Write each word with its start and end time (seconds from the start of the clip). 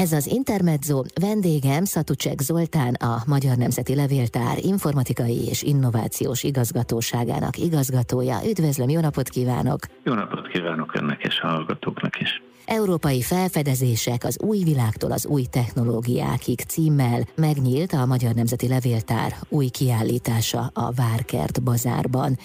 Ez 0.00 0.12
az 0.12 0.26
Intermezzo, 0.26 1.02
vendégem 1.20 1.84
Szatucsek 1.84 2.40
Zoltán, 2.40 2.94
a 2.94 3.22
Magyar 3.26 3.56
Nemzeti 3.56 3.94
Levéltár 3.94 4.58
informatikai 4.60 5.48
és 5.48 5.62
innovációs 5.62 6.42
igazgatóságának 6.42 7.58
igazgatója. 7.58 8.38
Üdvözlöm, 8.48 8.88
jó 8.88 9.00
napot 9.00 9.28
kívánok! 9.28 9.78
Jó 10.04 10.14
napot 10.14 10.48
kívánok 10.48 10.94
önnek 10.94 11.24
és 11.24 11.40
a 11.40 11.46
hallgatóknak 11.46 12.20
is! 12.20 12.42
Európai 12.64 13.22
felfedezések 13.22 14.24
az 14.24 14.38
új 14.42 14.58
világtól 14.62 15.12
az 15.12 15.26
új 15.26 15.44
technológiákig 15.50 16.60
címmel 16.60 17.26
megnyílt 17.36 17.92
a 17.92 18.06
Magyar 18.06 18.34
Nemzeti 18.34 18.68
Levéltár 18.68 19.34
új 19.48 19.68
kiállítása 19.68 20.70
a 20.74 20.92
Várkert 20.92 21.62
bazárban. 21.62 22.38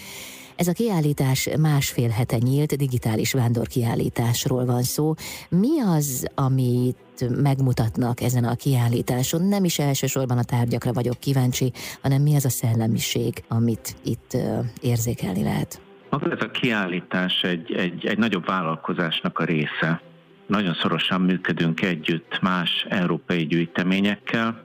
Ez 0.56 0.68
a 0.68 0.74
kiállítás 0.74 1.50
másfél 1.60 2.10
hete 2.10 2.38
nyílt, 2.38 2.78
digitális 2.78 3.34
vándorkiállításról 3.34 4.66
van 4.66 4.84
szó. 4.84 5.14
Mi 5.50 5.80
az, 5.80 6.28
amit 6.36 6.98
megmutatnak 7.42 8.22
ezen 8.22 8.44
a 8.44 8.56
kiállításon? 8.56 9.42
Nem 9.42 9.64
is 9.64 9.80
elsősorban 9.80 10.38
a 10.38 10.44
tárgyakra 10.44 10.94
vagyok 10.94 11.20
kíváncsi, 11.20 11.72
hanem 12.02 12.22
mi 12.22 12.36
az 12.36 12.46
a 12.46 12.50
szellemiség, 12.50 13.44
amit 13.48 13.96
itt 14.04 14.38
érzékelni 14.82 15.44
lehet? 15.44 15.82
Maga 16.10 16.32
ez 16.32 16.42
a 16.42 16.52
kiállítás 16.52 17.44
egy, 17.44 17.72
egy, 17.72 18.06
egy 18.06 18.18
nagyobb 18.18 18.46
vállalkozásnak 18.46 19.40
a 19.40 19.44
része. 19.44 20.02
Nagyon 20.48 20.74
szorosan 20.74 21.22
működünk 21.22 21.82
együtt 21.82 22.40
más 22.42 22.86
európai 22.90 23.46
gyűjteményekkel, 23.46 24.64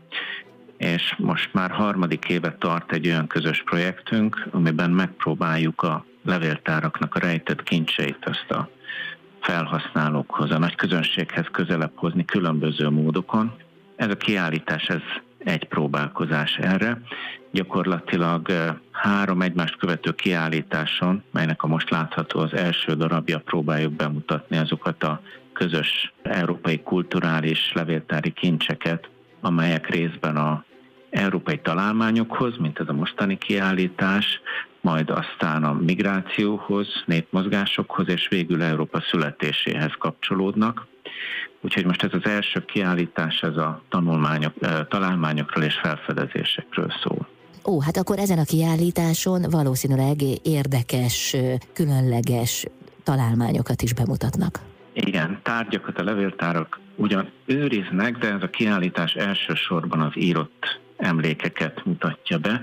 és 0.77 1.14
most 1.19 1.53
már 1.53 1.70
harmadik 1.70 2.25
éve 2.25 2.56
tart 2.59 2.92
egy 2.92 3.06
olyan 3.06 3.27
közös 3.27 3.62
projektünk, 3.62 4.48
amiben 4.51 4.91
megpróbáljuk 4.91 5.83
a 5.83 6.05
levéltáraknak 6.25 7.14
a 7.14 7.19
rejtett 7.19 7.62
kincseit 7.62 8.25
azt 8.25 8.51
a 8.51 8.69
felhasználókhoz, 9.41 10.51
a 10.51 10.59
nagy 10.59 10.75
közönséghez 10.75 11.47
közelebb 11.53 11.93
hozni 11.95 12.25
különböző 12.25 12.89
módokon. 12.89 13.53
Ez 13.97 14.11
a 14.11 14.17
kiállítás, 14.17 14.85
ez 14.89 15.03
egy 15.39 15.65
próbálkozás 15.65 16.57
erre. 16.57 17.01
Gyakorlatilag 17.51 18.48
három 18.91 19.42
egymást 19.42 19.77
követő 19.77 20.12
kiállításon, 20.12 21.23
melynek 21.31 21.62
a 21.62 21.67
most 21.67 21.91
látható 21.91 22.41
az 22.41 22.55
első 22.55 22.95
darabja, 22.95 23.39
próbáljuk 23.39 23.92
bemutatni 23.92 24.56
azokat 24.56 25.03
a 25.03 25.20
közös 25.53 26.12
európai 26.23 26.81
kulturális 26.81 27.73
levéltári 27.73 28.33
kincseket, 28.33 29.09
amelyek 29.41 29.89
részben 29.89 30.36
a 30.36 30.64
európai 31.11 31.58
találmányokhoz, 31.58 32.56
mint 32.58 32.78
ez 32.78 32.89
a 32.89 32.92
mostani 32.92 33.39
kiállítás, 33.39 34.41
majd 34.80 35.11
aztán 35.11 35.64
a 35.64 35.72
migrációhoz, 35.72 36.89
népmozgásokhoz, 37.06 38.08
és 38.08 38.28
végül 38.28 38.62
Európa 38.62 39.00
születéséhez 39.11 39.92
kapcsolódnak. 39.98 40.86
Úgyhogy 41.61 41.84
most 41.84 42.02
ez 42.02 42.11
az 42.12 42.30
első 42.30 42.64
kiállítás, 42.64 43.42
ez 43.42 43.56
a 43.56 43.83
tanulmányok, 43.89 44.52
találmányokról 44.89 45.64
és 45.64 45.75
felfedezésekről 45.83 46.92
szól. 47.02 47.28
Ó, 47.64 47.80
hát 47.80 47.97
akkor 47.97 48.19
ezen 48.19 48.39
a 48.39 48.45
kiállításon 48.45 49.42
valószínűleg 49.50 50.17
érdekes, 50.42 51.36
különleges 51.72 52.67
találmányokat 53.02 53.83
is 53.83 53.95
bemutatnak. 53.95 54.61
Igen, 54.92 55.41
tárgyakat 55.42 55.98
a 55.98 56.05
levéltárak 56.05 56.80
ugyan 56.97 57.30
őriznek, 57.47 58.19
de 58.19 58.33
ez 58.33 58.42
a 58.42 58.50
kiállítás 58.50 59.14
elsősorban 59.14 60.00
az 60.00 60.12
írott 60.14 60.80
emlékeket 61.01 61.84
mutatja 61.84 62.39
be. 62.39 62.62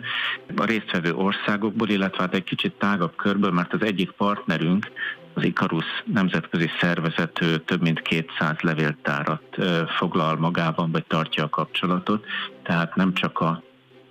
A 0.56 0.66
résztvevő 0.66 1.14
országokból, 1.14 1.90
illetve 1.90 2.24
hát 2.24 2.34
egy 2.34 2.44
kicsit 2.44 2.74
tágabb 2.74 3.16
körből, 3.16 3.52
mert 3.52 3.74
az 3.74 3.82
egyik 3.82 4.12
partnerünk, 4.12 4.92
az 5.34 5.44
Ikarus 5.44 5.86
nemzetközi 6.06 6.70
szervezet 6.80 7.40
több 7.66 7.82
mint 7.82 8.02
200 8.02 8.56
levéltárat 8.60 9.58
foglal 9.98 10.36
magában, 10.36 10.92
vagy 10.92 11.06
tartja 11.06 11.44
a 11.44 11.50
kapcsolatot, 11.50 12.26
tehát 12.64 12.96
nem 12.96 13.14
csak 13.14 13.40
a 13.40 13.64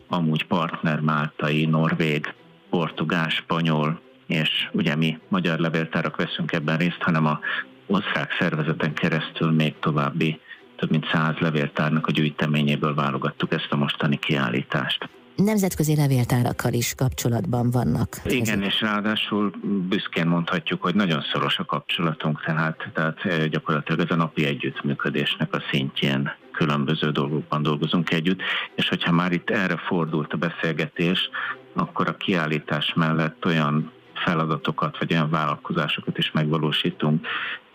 amúgy 0.09 0.47
partner 0.47 1.01
máltai, 1.01 1.65
norvég, 1.65 2.35
portugál, 2.71 3.29
spanyol, 3.29 4.01
és 4.27 4.69
ugye 4.73 4.97
mi 4.97 5.19
magyar 5.29 5.59
levéltárak 5.59 6.17
veszünk 6.17 6.53
ebben 6.53 6.77
részt, 6.77 7.03
hanem 7.03 7.27
a 7.27 7.41
osztrák 7.87 8.37
szervezeten 8.39 8.95
keresztül 8.95 9.51
még 9.51 9.75
további 9.79 10.41
több 10.77 10.91
mint 10.91 11.07
száz 11.13 11.35
levéltárnak 11.39 12.07
a 12.07 12.11
gyűjteményéből 12.11 12.95
válogattuk 12.95 13.53
ezt 13.53 13.69
a 13.71 13.77
mostani 13.77 14.19
kiállítást. 14.19 15.09
Nemzetközi 15.37 15.97
levéltárakkal 15.97 16.73
is 16.73 16.95
kapcsolatban 16.95 17.71
vannak. 17.71 18.09
Igen, 18.25 18.63
és 18.63 18.81
ráadásul 18.81 19.53
büszkén 19.89 20.27
mondhatjuk, 20.27 20.83
hogy 20.83 20.95
nagyon 20.95 21.25
szoros 21.33 21.59
a 21.59 21.65
kapcsolatunk, 21.65 22.43
tehát, 22.45 22.91
tehát 22.95 23.19
eh, 23.25 23.47
gyakorlatilag 23.47 24.01
ez 24.01 24.11
a 24.11 24.17
napi 24.17 24.45
együttműködésnek 24.45 25.55
a 25.55 25.63
szintjén 25.71 26.33
különböző 26.53 27.11
dolgokban 27.11 27.63
dolgozunk 27.63 28.13
együtt, 28.13 28.41
és 28.75 28.89
hogyha 28.89 29.13
már 29.13 29.33
itt 29.33 29.51
erre 29.51 29.77
fordult 29.77 30.33
a 30.33 30.37
beszélgetés, 30.37 31.31
akkor 31.75 32.09
a 32.09 32.17
kiállítás 32.17 32.93
mellett 32.95 33.45
olyan 33.45 33.93
feladatokat, 34.15 34.99
vagy 34.99 35.13
olyan 35.13 35.31
vállalkozásokat 35.31 36.19
is 36.19 36.31
megvalósítunk, 36.33 37.27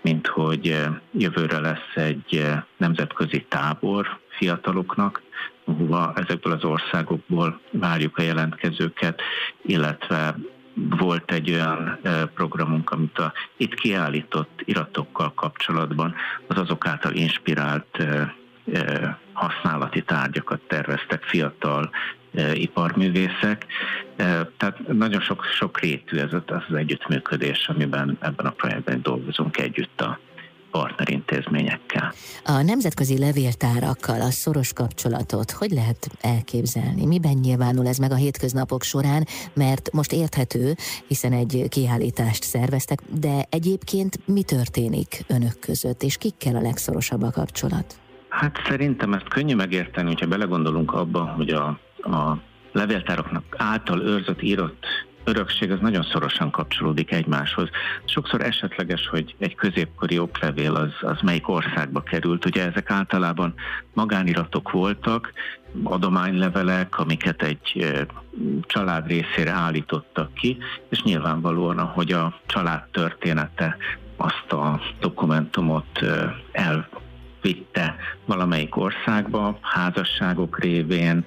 mint 0.02 0.28
hogy 0.28 0.68
eh, 0.68 0.94
jövőre 1.12 1.60
lesz 1.60 1.96
egy 1.96 2.36
eh, 2.36 2.62
nemzetközi 2.78 3.46
tábor 3.50 4.20
fiataloknak, 4.38 5.22
ahova 5.66 6.14
ezekből 6.16 6.54
az 6.54 6.64
országokból 6.64 7.60
várjuk 7.72 8.18
a 8.18 8.22
jelentkezőket, 8.22 9.22
illetve 9.62 10.36
volt 10.74 11.32
egy 11.32 11.52
olyan 11.52 12.00
eh, 12.02 12.22
programunk, 12.34 12.92
amit 12.92 13.18
a 13.20 13.34
itt 13.58 13.74
kiállított 13.74 14.62
iratokkal 14.66 15.34
kapcsolatban 15.34 16.16
az 16.48 16.58
azok 16.58 16.88
által 16.88 17.14
inspirált 17.14 18.04
használati 19.34 20.02
tárgyakat 20.02 20.62
terveztek 20.68 21.24
fiatal 21.24 21.90
iparművészek. 22.54 23.66
Tehát 24.58 24.88
nagyon 24.88 25.22
sok, 25.22 25.44
sok 25.60 25.80
rétű 25.80 26.18
ez 26.18 26.34
az 26.46 26.76
együttműködés, 26.76 27.68
amiben 27.68 28.18
ebben 28.22 28.46
a 28.46 28.52
projektben 28.52 29.02
dolgozunk 29.02 29.58
együtt 29.58 30.02
a 30.02 30.20
partnerintézményekkel. 30.72 32.14
A 32.44 32.62
nemzetközi 32.62 33.18
levéltárakkal 33.18 34.22
a 34.22 34.32
szoros 34.32 34.74
kapcsolatot 34.74 35.52
hogy 35.52 35.72
lehet 35.72 36.08
elképzelni? 36.22 37.06
Miben 37.06 37.38
nyilvánul 37.42 37.88
ez 37.88 37.98
meg 37.98 38.12
a 38.12 38.16
hétköznapok 38.16 38.84
során? 38.84 39.26
Mert 39.54 39.92
most 39.92 40.14
érthető, 40.14 40.74
hiszen 41.08 41.34
egy 41.34 41.66
kiállítást 41.70 42.44
szerveztek, 42.44 43.00
de 43.20 43.46
egyébként 43.50 44.20
mi 44.28 44.44
történik 44.44 45.24
önök 45.28 45.60
között, 45.60 46.04
és 46.04 46.18
kikkel 46.18 46.56
a 46.56 46.62
legszorosabb 46.62 47.22
a 47.22 47.32
kapcsolat? 47.32 48.00
Hát 48.30 48.56
szerintem 48.68 49.14
ezt 49.14 49.28
könnyű 49.28 49.56
megérteni, 49.56 50.08
hogyha 50.08 50.28
belegondolunk 50.28 50.94
abba, 50.94 51.20
hogy 51.20 51.50
a, 51.50 51.80
a 52.02 52.38
levéltároknak 52.72 53.44
által 53.58 54.02
őrzött, 54.02 54.42
írott 54.42 54.86
örökség 55.24 55.72
az 55.72 55.80
nagyon 55.80 56.04
szorosan 56.04 56.52
kapcsolódik 56.52 57.12
egymáshoz. 57.12 57.70
Sokszor 58.06 58.42
esetleges, 58.42 59.08
hogy 59.08 59.36
egy 59.40 59.56
középkori 59.56 60.20
oklevél 60.20 60.76
az, 60.76 60.92
az 61.02 61.18
melyik 61.22 61.50
országba 61.50 62.02
került. 62.02 62.46
Ugye 62.46 62.66
ezek 62.66 62.92
általában 62.92 63.54
magániratok 63.94 64.72
voltak, 64.72 65.34
adománylevelek, 65.84 67.00
amiket 67.00 67.42
egy 67.42 67.94
család 68.62 69.08
részére 69.08 69.52
állítottak 69.52 70.34
ki, 70.34 70.58
és 70.90 71.04
nyilvánvalóan, 71.04 71.78
ahogy 71.78 72.12
a 72.12 72.40
család 72.46 72.84
története 72.92 73.78
azt 74.18 74.52
a 74.52 74.82
dokumentumot 75.00 76.00
el 76.52 76.90
vitte 77.42 77.96
valamelyik 78.26 78.76
országba, 78.76 79.60
házasságok 79.62 80.60
révén, 80.60 81.26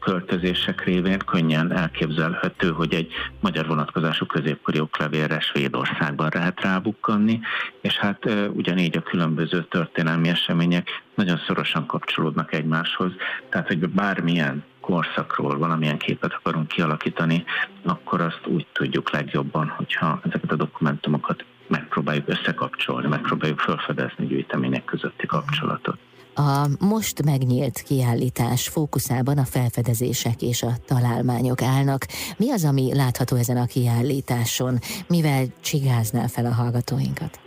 költözések 0.00 0.84
révén 0.84 1.18
könnyen 1.18 1.72
elképzelhető, 1.72 2.70
hogy 2.70 2.94
egy 2.94 3.12
magyar 3.40 3.66
vonatkozású 3.66 4.26
középkori 4.26 4.80
oklevélre 4.80 5.40
Svédországban 5.40 6.30
lehet 6.32 6.60
rábukkanni, 6.60 7.40
és 7.80 7.96
hát 7.96 8.24
ugyanígy 8.52 8.96
a 8.96 9.02
különböző 9.02 9.64
történelmi 9.64 10.28
események 10.28 10.88
nagyon 11.14 11.40
szorosan 11.46 11.86
kapcsolódnak 11.86 12.52
egymáshoz, 12.52 13.12
tehát 13.48 13.66
hogy 13.66 13.88
bármilyen 13.88 14.64
korszakról 14.80 15.58
valamilyen 15.58 15.98
képet 15.98 16.32
akarunk 16.32 16.68
kialakítani, 16.68 17.44
akkor 17.82 18.20
azt 18.20 18.40
úgy 18.46 18.66
tudjuk 18.72 19.10
legjobban, 19.10 19.68
hogyha 19.76 20.20
ezeket 20.24 20.52
a 20.52 20.56
dokumentumokat 20.56 21.44
megpróbáljuk 21.68 22.28
összekapcsolni, 22.28 23.08
megpróbáljuk 23.08 23.58
felfedezni 23.58 24.26
gyűjtemények 24.26 24.84
közötti 24.84 25.26
kapcsolatot. 25.26 25.98
A 26.34 26.68
most 26.80 27.24
megnyílt 27.24 27.82
kiállítás 27.82 28.68
fókuszában 28.68 29.38
a 29.38 29.44
felfedezések 29.44 30.42
és 30.42 30.62
a 30.62 30.72
találmányok 30.86 31.62
állnak. 31.62 32.06
Mi 32.36 32.50
az, 32.50 32.64
ami 32.64 32.94
látható 32.94 33.36
ezen 33.36 33.56
a 33.56 33.66
kiállításon? 33.66 34.78
Mivel 35.08 35.44
csigáznál 35.60 36.28
fel 36.28 36.46
a 36.46 36.52
hallgatóinkat? 36.52 37.40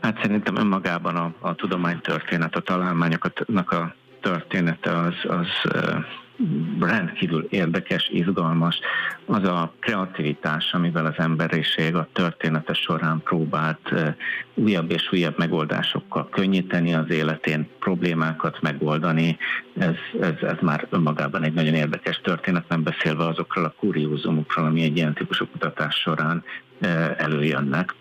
Hát 0.00 0.18
szerintem 0.22 0.56
önmagában 0.56 1.16
a, 1.16 1.34
a 1.40 1.54
tudománytörténet, 1.54 2.54
a 2.54 2.60
találmányoknak 2.60 3.70
a 3.70 3.94
története 4.20 4.98
az, 4.98 5.14
az 5.28 5.72
rendkívül 6.80 7.46
érdekes, 7.50 8.08
izgalmas, 8.12 8.78
az 9.26 9.44
a 9.44 9.72
kreativitás, 9.80 10.72
amivel 10.72 11.06
az 11.06 11.14
emberiség 11.16 11.94
a 11.94 12.08
története 12.12 12.74
során 12.74 13.20
próbált 13.24 13.94
újabb 14.54 14.90
és 14.90 15.12
újabb 15.12 15.38
megoldásokkal 15.38 16.28
könnyíteni 16.28 16.94
az 16.94 17.10
életén, 17.10 17.68
problémákat 17.78 18.60
megoldani, 18.60 19.38
ez, 19.78 19.94
ez, 20.20 20.34
ez 20.42 20.56
már 20.60 20.86
önmagában 20.90 21.42
egy 21.42 21.54
nagyon 21.54 21.74
érdekes 21.74 22.20
történet, 22.22 22.68
nem 22.68 22.82
beszélve 22.82 23.26
azokról 23.26 23.64
a 23.64 23.74
kuriózumokról, 23.78 24.66
ami 24.66 24.82
egy 24.82 24.96
ilyen 24.96 25.14
típusú 25.14 25.46
kutatás 25.46 25.94
során 25.96 26.44
előjönnek. 27.16 27.94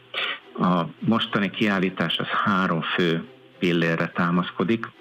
A 0.60 0.84
mostani 1.00 1.50
kiállítás 1.50 2.18
az 2.18 2.28
három 2.28 2.82
fő 2.82 3.24
pillérre 3.60 4.12
támaszkodik 4.16 4.92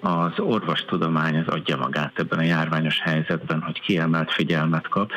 az 0.00 0.38
orvostudomány 0.38 1.36
az 1.36 1.46
adja 1.46 1.76
magát 1.76 2.18
ebben 2.18 2.38
a 2.38 2.42
járványos 2.42 3.00
helyzetben, 3.00 3.62
hogy 3.62 3.80
kiemelt 3.80 4.32
figyelmet 4.32 4.88
kap. 4.88 5.10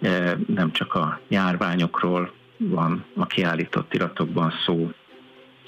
E, 0.00 0.36
nem 0.46 0.72
csak 0.72 0.94
a 0.94 1.20
járványokról 1.28 2.32
van 2.56 3.04
a 3.16 3.26
kiállított 3.26 3.94
iratokban 3.94 4.52
szó, 4.64 4.90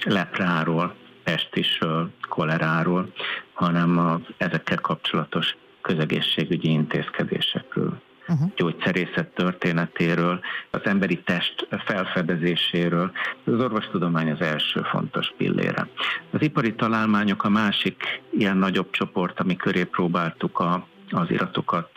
lepráról, 0.04 0.94
pestisről, 1.24 2.10
koleráról, 2.28 3.12
hanem 3.52 3.98
a 3.98 4.20
ezekkel 4.36 4.80
kapcsolatos 4.80 5.56
közegészségügyi 5.80 6.70
intézkedésekről 6.70 8.00
uh-huh. 8.32 8.50
gyógyszerészet 8.56 9.29
történetéről, 9.34 10.40
az 10.70 10.81
emberi 10.84 11.23
test 11.23 11.69
felfedezéséről. 11.84 13.11
Az 13.44 13.61
orvostudomány 13.61 14.31
az 14.31 14.40
első 14.40 14.82
fontos 14.82 15.32
pillére. 15.37 15.88
Az 16.31 16.43
ipari 16.43 16.75
találmányok 16.75 17.44
a 17.44 17.49
másik 17.49 18.23
ilyen 18.31 18.56
nagyobb 18.56 18.90
csoport, 18.90 19.40
ami 19.40 19.56
köré 19.56 19.84
próbáltuk 19.84 20.58
a, 20.58 20.87
az 21.11 21.31
iratokat 21.31 21.90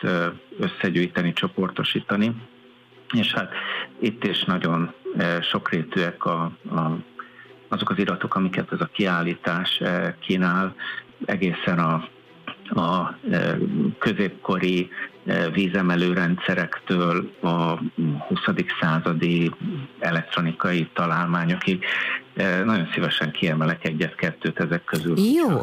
összegyűjteni, 0.58 1.32
csoportosítani. 1.32 2.34
És 3.12 3.32
hát 3.32 3.52
itt 3.98 4.24
is 4.24 4.44
nagyon 4.44 4.92
sokrétűek 5.50 6.24
a, 6.24 6.42
a, 6.70 6.98
azok 7.68 7.90
az 7.90 7.98
iratok, 7.98 8.34
amiket 8.34 8.72
ez 8.72 8.80
a 8.80 8.90
kiállítás 8.92 9.82
kínál, 10.20 10.74
egészen 11.24 11.78
a 11.78 12.08
a 12.68 13.18
középkori 13.98 14.90
vízemelő 15.52 16.12
rendszerektől 16.12 17.30
a 17.42 17.78
20. 18.28 18.40
századi 18.80 19.50
elektronikai 19.98 20.88
találmányokig. 20.94 21.84
E, 22.36 22.64
nagyon 22.64 22.88
szívesen 22.94 23.30
kiemelek 23.30 23.84
egyet-kettőt 23.84 24.58
ezek 24.58 24.84
közül. 24.84 25.18
Jó. 25.18 25.60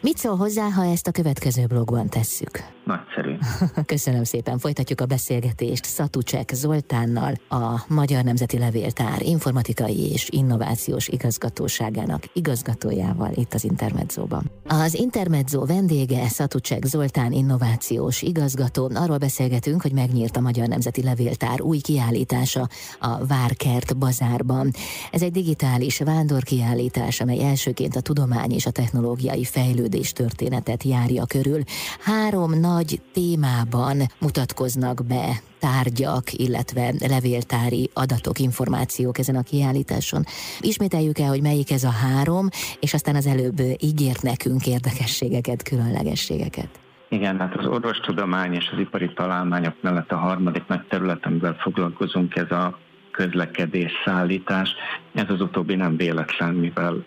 Mit 0.00 0.16
szól 0.16 0.36
hozzá, 0.36 0.68
ha 0.68 0.84
ezt 0.84 1.06
a 1.06 1.10
következő 1.10 1.66
blogban 1.66 2.08
tesszük? 2.08 2.62
Nagyszerű. 2.84 3.34
Köszönöm 3.86 4.24
szépen. 4.24 4.58
Folytatjuk 4.58 5.00
a 5.00 5.06
beszélgetést 5.06 5.84
Szatucsek 5.84 6.50
Zoltánnal, 6.52 7.32
a 7.48 7.84
Magyar 7.88 8.24
Nemzeti 8.24 8.58
Levéltár 8.58 9.22
informatikai 9.22 10.10
és 10.12 10.28
innovációs 10.30 11.08
igazgatóságának 11.08 12.22
igazgatójával 12.32 13.30
itt 13.34 13.54
az 13.54 13.64
Intermedzóban. 13.64 14.50
Az 14.66 14.94
Intermedzó 14.94 15.64
vendége 15.64 16.28
Szatucsek 16.28 16.84
Zoltán 16.84 17.32
innovációs 17.32 18.22
igazgató. 18.22 18.90
Arról 18.94 19.18
beszélgetünk, 19.18 19.82
hogy 19.82 19.92
megnyílt 19.92 20.36
a 20.36 20.40
Magyar 20.40 20.68
Nemzeti 20.68 21.02
Levéltár 21.02 21.60
új 21.60 21.78
kiállítása 21.78 22.68
a 22.98 23.26
Várkert 23.26 23.96
bazárban. 23.96 24.70
Ez 25.10 25.22
egy 25.22 25.32
digitális 25.32 26.00
vándorkiállítás, 26.14 27.20
amely 27.20 27.44
elsőként 27.44 27.96
a 27.96 28.00
tudomány 28.00 28.52
és 28.52 28.66
a 28.66 28.70
technológiai 28.70 29.44
fejlődés 29.44 30.12
történetet 30.12 30.82
járja 30.82 31.24
körül. 31.26 31.62
Három 32.00 32.60
nagy 32.60 33.00
témában 33.12 33.96
mutatkoznak 34.20 35.04
be 35.06 35.26
tárgyak, 35.58 36.32
illetve 36.32 36.94
levéltári 37.08 37.90
adatok, 37.92 38.38
információk 38.38 39.18
ezen 39.18 39.36
a 39.36 39.42
kiállításon. 39.42 40.22
Ismételjük 40.60 41.18
el, 41.18 41.28
hogy 41.28 41.42
melyik 41.42 41.70
ez 41.70 41.84
a 41.84 41.90
három, 41.90 42.48
és 42.80 42.94
aztán 42.94 43.14
az 43.14 43.26
előbb 43.26 43.58
ígért 43.78 44.22
nekünk 44.22 44.66
érdekességeket, 44.66 45.62
különlegességeket. 45.62 46.68
Igen, 47.08 47.38
hát 47.38 47.56
az 47.56 47.66
orvostudomány 47.66 48.52
és 48.54 48.70
az 48.72 48.78
ipari 48.78 49.12
találmányok 49.14 49.74
mellett 49.80 50.10
a 50.10 50.16
harmadik 50.16 50.66
nagy 50.66 50.84
terület, 50.88 51.26
amivel 51.26 51.54
foglalkozunk, 51.54 52.36
ez 52.36 52.50
a 52.50 52.78
közlekedés, 53.16 53.92
szállítás. 54.04 54.74
Ez 55.14 55.30
az 55.30 55.40
utóbbi 55.40 55.74
nem 55.74 55.96
véletlen, 55.96 56.54
mivel 56.54 57.04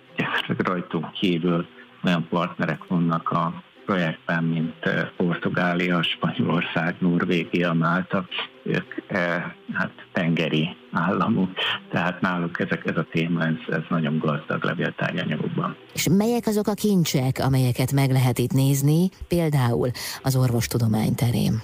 rajtunk 0.57 1.11
kívül 1.11 1.67
olyan 2.03 2.27
partnerek 2.29 2.87
vannak 2.87 3.29
a 3.29 3.63
projektben, 3.85 4.43
mint 4.43 4.73
eh, 4.79 5.07
Portugália, 5.17 6.03
Spanyolország, 6.03 6.95
Norvégia, 6.99 7.73
Málta, 7.73 8.25
ők 8.63 8.93
eh, 9.07 9.43
hát 9.73 9.91
tengeri 10.13 10.75
államok, 10.91 11.49
tehát 11.91 12.21
náluk 12.21 12.59
ezek, 12.59 12.85
ez 12.85 12.97
a 12.97 13.07
téma, 13.11 13.45
ez, 13.45 13.53
ez 13.75 13.81
nagyon 13.89 14.17
gazdag 14.17 14.63
levéltárgy 14.63 15.17
anyagokban. 15.17 15.75
És 15.93 16.07
melyek 16.09 16.47
azok 16.47 16.67
a 16.67 16.73
kincsek, 16.73 17.39
amelyeket 17.39 17.91
meg 17.91 18.11
lehet 18.11 18.37
itt 18.37 18.53
nézni, 18.53 19.09
például 19.27 19.89
az 20.23 20.35
orvostudomány 20.35 21.15
terén? 21.15 21.61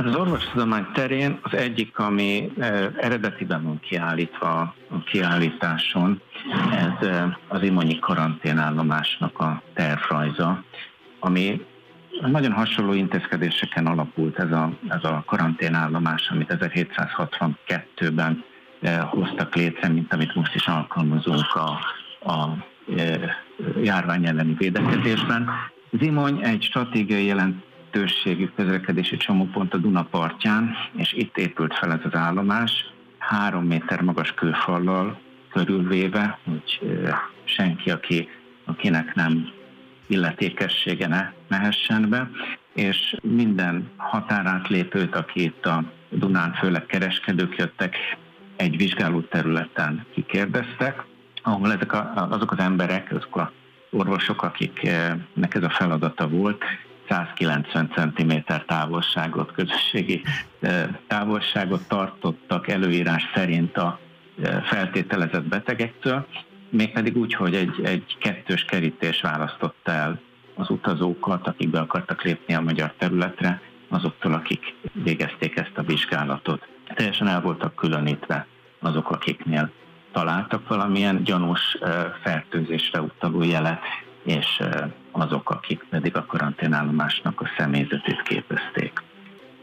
Hát 0.00 0.08
az 0.08 0.16
orvostudomány 0.16 0.86
terén 0.92 1.38
az 1.42 1.54
egyik, 1.54 1.98
ami 1.98 2.52
eredetiben 3.00 3.62
van 3.62 3.80
kiállítva 3.80 4.74
a 4.90 5.02
kiállításon, 5.04 6.20
ez 6.72 7.08
az 7.48 7.62
imonyi 7.62 7.98
karanténállomásnak 7.98 9.38
a 9.38 9.62
tervrajza, 9.74 10.64
ami 11.18 11.66
nagyon 12.20 12.52
hasonló 12.52 12.92
intézkedéseken 12.92 13.86
alapult 13.86 14.38
ez 14.38 14.50
a, 14.50 14.72
ez 14.88 15.04
a 15.04 15.22
karanténállomás, 15.26 16.28
amit 16.30 16.56
1762-ben 16.58 18.44
eh, 18.80 19.00
hoztak 19.02 19.54
létre, 19.54 19.88
mint 19.88 20.12
amit 20.12 20.34
most 20.34 20.54
is 20.54 20.66
alkalmazunk 20.66 21.54
a, 21.54 21.78
a 22.32 22.56
járvány 23.82 24.26
elleni 24.26 24.54
védekezésben. 24.58 25.50
Zimony 25.90 26.44
egy 26.44 26.62
stratégiai 26.62 27.30
jelentőségű 27.92 28.48
közlekedési 28.56 29.16
csomópont 29.16 29.74
a 29.74 29.76
Duna 29.76 30.04
partján, 30.04 30.74
és 30.96 31.12
itt 31.12 31.36
épült 31.36 31.74
fel 31.74 31.92
ez 31.92 32.00
az 32.04 32.14
állomás, 32.14 32.92
három 33.18 33.64
méter 33.64 34.00
magas 34.00 34.32
kőfallal 34.32 35.20
körülvéve, 35.52 36.38
hogy 36.44 36.80
senki, 37.44 37.90
aki, 37.90 38.28
akinek 38.64 39.14
nem 39.14 39.48
illetékessége 40.06 41.06
ne 41.06 41.32
mehessen 41.48 42.08
be, 42.08 42.30
és 42.74 43.16
minden 43.22 43.90
határátlépőt, 43.96 45.14
aki 45.14 45.42
itt 45.42 45.66
a 45.66 45.84
Dunán 46.08 46.52
főleg 46.52 46.86
kereskedők 46.86 47.56
jöttek, 47.56 47.96
egy 48.56 48.76
vizsgáló 48.76 49.20
területen 49.20 50.06
kikérdeztek, 50.14 51.04
ahol 51.42 51.72
ezek 51.72 51.92
a, 51.92 52.28
azok 52.30 52.52
az 52.52 52.58
emberek, 52.58 53.12
azok 53.12 53.36
a 53.36 53.52
orvosok, 53.90 54.42
akiknek 54.42 55.54
ez 55.54 55.62
a 55.62 55.70
feladata 55.70 56.28
volt, 56.28 56.64
190 57.10 57.90
cm 57.94 58.32
távolságot, 58.66 59.52
közösségi 59.52 60.22
távolságot 61.06 61.88
tartottak 61.88 62.68
előírás 62.68 63.30
szerint 63.34 63.76
a 63.76 63.98
feltételezett 64.62 65.44
betegektől, 65.44 66.26
mégpedig 66.68 67.16
úgy, 67.16 67.34
hogy 67.34 67.54
egy, 67.54 67.80
egy 67.84 68.16
kettős 68.20 68.64
kerítés 68.64 69.20
választotta 69.20 69.92
el 69.92 70.20
az 70.54 70.70
utazókat, 70.70 71.46
akik 71.46 71.70
be 71.70 71.80
akartak 71.80 72.22
lépni 72.22 72.54
a 72.54 72.60
magyar 72.60 72.94
területre, 72.98 73.60
azoktól, 73.88 74.32
akik 74.32 74.74
végezték 74.92 75.56
ezt 75.56 75.76
a 75.78 75.82
vizsgálatot. 75.82 76.66
Teljesen 76.94 77.28
el 77.28 77.40
voltak 77.40 77.74
különítve 77.74 78.46
azok, 78.78 79.10
akiknél 79.10 79.70
találtak 80.12 80.68
valamilyen 80.68 81.24
gyanús 81.24 81.78
fertőzésre 82.22 83.00
utaló 83.00 83.42
jelet, 83.42 83.80
és 84.24 84.62
azok, 85.10 85.50
akik 85.50 85.86
pedig 85.90 86.16
a 86.16 86.26
karanténállomásnak 86.26 87.40
a 87.40 87.50
személyzetét 87.58 88.22
képezték. 88.22 89.02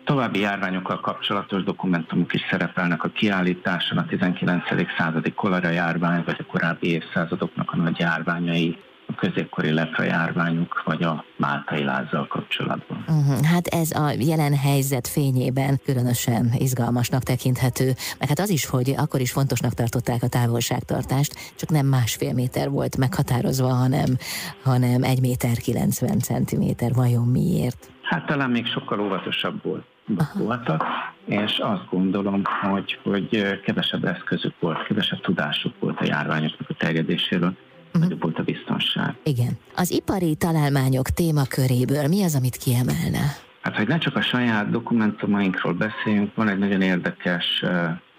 További 0.03 0.39
járványokkal 0.39 0.99
kapcsolatos 0.99 1.63
dokumentumok 1.63 2.33
is 2.33 2.41
szerepelnek 2.49 3.03
a 3.03 3.09
kiállításon, 3.09 3.97
a 3.97 4.05
19. 4.05 4.63
századi 4.97 5.31
kolera 5.31 5.69
járvány, 5.69 6.23
vagy 6.25 6.35
a 6.39 6.51
korábbi 6.51 6.87
évszázadoknak 6.87 7.71
a 7.71 7.77
nagy 7.77 7.99
járványai, 7.99 8.77
középkori 9.17 9.71
lepra 9.71 10.03
járványuk, 10.03 10.81
vagy 10.85 11.03
a 11.03 11.25
máltai 11.37 11.83
lázzal 11.83 12.27
kapcsolatban. 12.27 13.03
Uh-huh. 13.07 13.45
Hát 13.45 13.67
ez 13.67 13.91
a 13.91 14.13
jelen 14.19 14.55
helyzet 14.55 15.07
fényében 15.07 15.79
különösen 15.85 16.49
izgalmasnak 16.57 17.23
tekinthető, 17.23 17.93
meg 18.19 18.27
hát 18.27 18.39
az 18.39 18.49
is, 18.49 18.65
hogy 18.65 18.93
akkor 18.97 19.19
is 19.19 19.31
fontosnak 19.31 19.73
tartották 19.73 20.23
a 20.23 20.27
távolságtartást, 20.27 21.35
csak 21.55 21.69
nem 21.69 21.85
másfél 21.85 22.33
méter 22.33 22.69
volt 22.69 22.97
meghatározva, 22.97 23.67
hanem, 23.67 24.17
hanem 24.63 25.03
egy 25.03 25.21
méter 25.21 25.57
90 25.57 26.19
centiméter. 26.19 26.93
Vajon 26.93 27.27
miért? 27.27 27.91
Hát 28.01 28.25
talán 28.25 28.49
még 28.49 28.65
sokkal 28.65 28.99
óvatosabb 28.99 29.63
volt 29.63 29.85
voltak, 30.33 30.83
és 31.25 31.57
azt 31.57 31.89
gondolom, 31.89 32.41
hogy, 32.61 32.99
hogy 33.03 33.59
kevesebb 33.61 34.05
eszközük 34.05 34.53
volt, 34.59 34.83
kevesebb 34.83 35.21
tudásuk 35.21 35.73
volt 35.79 35.99
a 35.99 36.05
járványoknak 36.05 36.69
a 36.69 36.73
terjedéséről, 36.73 37.55
uh-huh. 37.87 38.01
nagyobb 38.01 38.21
volt 38.21 38.39
a 38.39 38.43
biztonság. 38.43 39.15
Igen. 39.23 39.57
Az 39.75 39.91
ipari 39.91 40.35
találmányok 40.35 41.09
témaköréből 41.09 42.07
mi 42.07 42.23
az, 42.23 42.35
amit 42.35 42.55
kiemelne? 42.55 43.45
Hát, 43.61 43.75
hogy 43.75 43.87
ne 43.87 43.97
csak 43.97 44.15
a 44.15 44.21
saját 44.21 44.69
dokumentumainkról 44.69 45.73
beszéljünk, 45.73 46.35
van 46.35 46.47
egy 46.49 46.57
nagyon 46.57 46.81
érdekes 46.81 47.63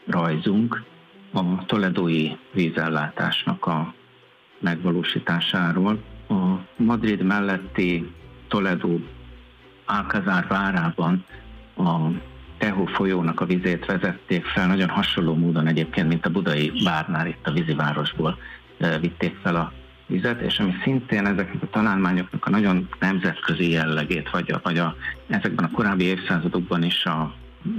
rajzunk 0.07 0.83
a 1.33 1.65
toledói 1.67 2.31
vízellátásnak 2.53 3.67
a 3.67 3.95
megvalósításáról. 4.61 6.03
A 6.29 6.35
Madrid 6.77 7.23
melletti 7.23 8.13
Toledo 8.49 8.99
Alcazár 9.87 10.47
várában 10.47 11.25
a 11.77 11.97
Tehó 12.59 12.87
folyónak 12.87 13.41
a 13.41 13.45
vizét 13.45 13.87
vezették 13.87 14.45
fel, 14.45 14.67
nagyon 14.67 14.89
hasonló 14.89 15.35
módon 15.35 15.67
egyébként, 15.67 16.09
mint 16.09 16.27
a 16.27 16.31
budai 16.31 16.73
bárnál 16.85 17.27
itt 17.27 17.47
a 17.47 17.53
vízivárosból 17.53 18.39
vitték 19.01 19.37
fel 19.43 19.57
a 19.57 19.73
vizet, 20.07 20.41
és 20.41 20.59
ami 20.59 20.75
szintén 20.83 21.27
ezeknek 21.27 21.63
a 21.63 21.71
találmányoknak 21.71 22.47
a 22.47 22.51
nagyon 22.51 22.89
nemzetközi 23.01 23.71
jellegét, 23.71 24.31
vagy, 24.31 24.51
a, 24.51 24.61
vagy 24.63 24.79
a, 24.79 24.97
ezekben 25.29 25.65
a 25.65 25.71
korábbi 25.71 26.05
évszázadokban 26.05 26.83
is 26.83 27.05
a 27.05 27.35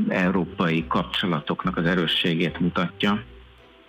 európai 0.08 0.86
kapcsolatoknak 0.88 1.77
az 1.77 1.86
erősségét 1.86 2.60
mutatja, 2.60 3.24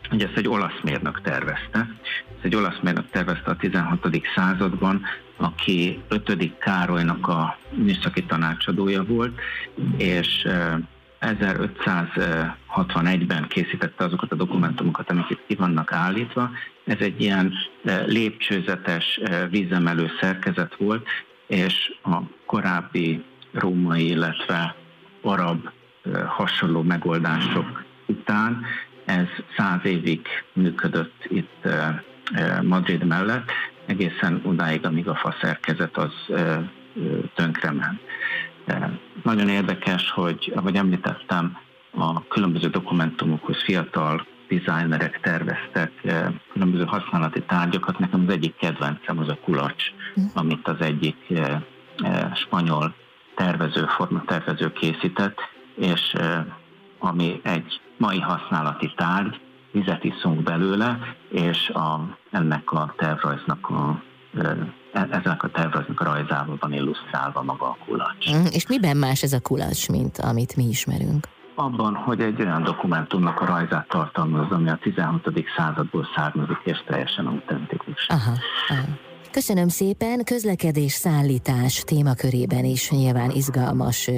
hogy 0.09 0.23
ezt 0.23 0.37
egy 0.37 0.49
olasz 0.49 0.81
mérnök 0.83 1.21
tervezte. 1.21 1.89
Ez 2.25 2.43
egy 2.43 2.57
olasz 2.57 2.79
mérnök 2.83 3.11
tervezte 3.11 3.51
a 3.51 3.57
16. 3.57 4.21
században, 4.35 5.03
aki 5.37 6.01
5. 6.09 6.59
Károlynak 6.59 7.29
a 7.29 7.59
műszaki 7.71 8.25
tanácsadója 8.25 9.05
volt, 9.05 9.41
és 9.97 10.47
1561-ben 11.21 13.47
készítette 13.49 14.05
azokat 14.05 14.33
a 14.33 14.37
dokumentumokat, 14.37 15.11
amik 15.11 15.31
itt 15.31 15.47
ki 15.47 15.55
vannak 15.55 15.93
állítva. 15.93 16.51
Ez 16.91 17.01
egy 17.01 17.21
ilyen 17.21 17.53
lépcsőzetes 18.07 19.21
vízemelő 19.51 20.11
szerkezet 20.21 20.75
volt, 20.77 21.07
és 21.47 21.95
a 22.03 22.19
korábbi 22.47 23.25
római, 23.53 24.07
illetve 24.07 24.75
arab 25.23 25.69
hasonló 26.27 26.83
megoldások 26.83 27.85
után 28.07 28.65
ez 29.05 29.27
száz 29.57 29.85
évig 29.85 30.27
működött 30.53 31.25
itt 31.29 31.69
Madrid 32.63 33.05
mellett, 33.05 33.51
egészen 33.87 34.41
odáig, 34.45 34.87
amíg 34.87 35.09
a 35.09 35.15
faszerkezet 35.15 35.97
az 35.97 36.13
tönkrement. 37.35 38.01
Nagyon 39.23 39.49
érdekes, 39.49 40.11
hogy, 40.11 40.53
ahogy 40.57 40.77
említettem, 40.77 41.57
a 41.91 42.27
különböző 42.29 42.69
dokumentumokhoz 42.69 43.63
fiatal 43.63 44.27
designerek 44.51 45.21
terveztek 45.21 45.93
különböző 46.53 46.85
használati 46.85 47.43
tárgyakat. 47.43 47.99
Nekem 47.99 48.25
az 48.27 48.33
egyik 48.33 48.57
kedvencem 48.57 49.19
az 49.19 49.29
a 49.29 49.39
kulacs, 49.45 49.85
hm. 50.15 50.21
amit 50.35 50.69
az 50.69 50.81
egyik 50.81 51.17
spanyol 52.35 52.95
tervező, 53.37 53.87
formatervező 53.97 54.73
készített, 54.73 55.39
és 55.77 56.15
ami 56.99 57.41
egy 57.43 57.81
mai 57.97 58.21
használati 58.21 58.93
tárgy, 58.97 59.41
vizet 59.73 60.05
iszunk 60.05 60.43
belőle, 60.43 60.99
és 61.31 61.69
a, 61.69 62.17
ennek 62.31 62.73
a 62.73 62.95
tervrajznak 62.97 63.69
a 63.69 64.03
e, 64.39 64.57
ezenek 64.93 65.43
a 65.43 65.51
tervrajznak 65.51 66.01
a 66.01 66.05
rajzával 66.05 66.57
van 66.61 66.73
illusztrálva 66.73 67.43
maga 67.43 67.67
a 67.67 67.77
kulacs. 67.87 68.31
Mm, 68.31 68.45
és 68.53 68.67
miben 68.67 68.97
más 68.97 69.23
ez 69.23 69.33
a 69.33 69.41
kulacs, 69.41 69.89
mint 69.89 70.19
amit 70.19 70.57
mi 70.57 70.65
ismerünk? 70.65 71.29
Abban, 71.61 71.95
hogy 71.95 72.21
egy 72.21 72.41
olyan 72.41 72.63
dokumentumnak 72.63 73.41
a 73.41 73.45
rajzát 73.45 73.89
tartalmaz, 73.89 74.51
ami 74.51 74.69
a 74.69 74.79
16. 74.83 75.31
századból 75.57 76.09
származik, 76.15 76.61
és 76.65 76.83
teljesen 76.87 77.27
autentikus. 77.27 78.07
Aha, 78.09 78.33
aha. 78.69 79.10
Köszönöm 79.31 79.69
szépen, 79.69 80.25
közlekedés 80.25 80.93
szállítás 80.93 81.83
témakörében 81.87 82.65
is 82.65 82.91
nyilván 82.91 83.31
izgalmas 83.31 84.11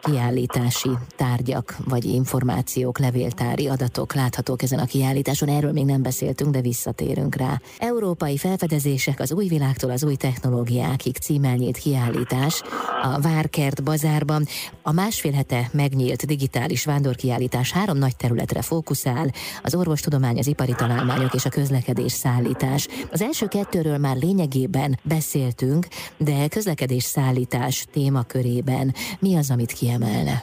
kiállítási 0.00 0.90
tárgyak 1.16 1.76
vagy 1.84 2.04
információk, 2.04 2.98
levéltári 2.98 3.68
adatok 3.68 4.14
láthatók 4.14 4.62
ezen 4.62 4.78
a 4.78 4.84
kiállításon. 4.84 5.48
Erről 5.48 5.72
még 5.72 5.84
nem 5.84 6.02
beszéltünk, 6.02 6.52
de 6.52 6.60
visszatérünk 6.60 7.34
rá. 7.34 7.60
Európai 7.78 8.36
felfedezések 8.36 9.20
az 9.20 9.32
új 9.32 9.46
világtól 9.46 9.90
az 9.90 10.04
új 10.04 10.14
technológiákig 10.14 11.16
címmel 11.16 11.56
kiállítás 11.72 12.62
a 13.02 13.20
Várkert 13.20 13.82
bazárban. 13.82 14.46
A 14.82 14.92
másfél 14.92 15.32
hete 15.32 15.70
megnyílt 15.72 16.26
digitális 16.26 16.84
vándorkiállítás 16.84 17.72
három 17.72 17.96
nagy 17.98 18.16
területre 18.16 18.62
fókuszál, 18.62 19.30
az 19.62 19.74
orvostudomány, 19.74 20.38
az 20.38 20.46
ipari 20.46 20.74
találmányok 20.76 21.34
és 21.34 21.44
a 21.44 21.48
közlekedés 21.48 22.12
szállítás. 22.12 22.88
Az 23.12 23.22
első 23.22 23.46
kettőről 23.46 23.98
már 23.98 24.16
lényeg 24.16 24.37
lényegében 24.38 24.98
beszéltünk, 25.02 25.86
de 26.16 26.48
közlekedés 26.48 27.02
szállítás 27.02 27.86
témakörében 27.92 28.94
mi 29.20 29.36
az, 29.36 29.50
amit 29.50 29.72
kiemelne? 29.72 30.42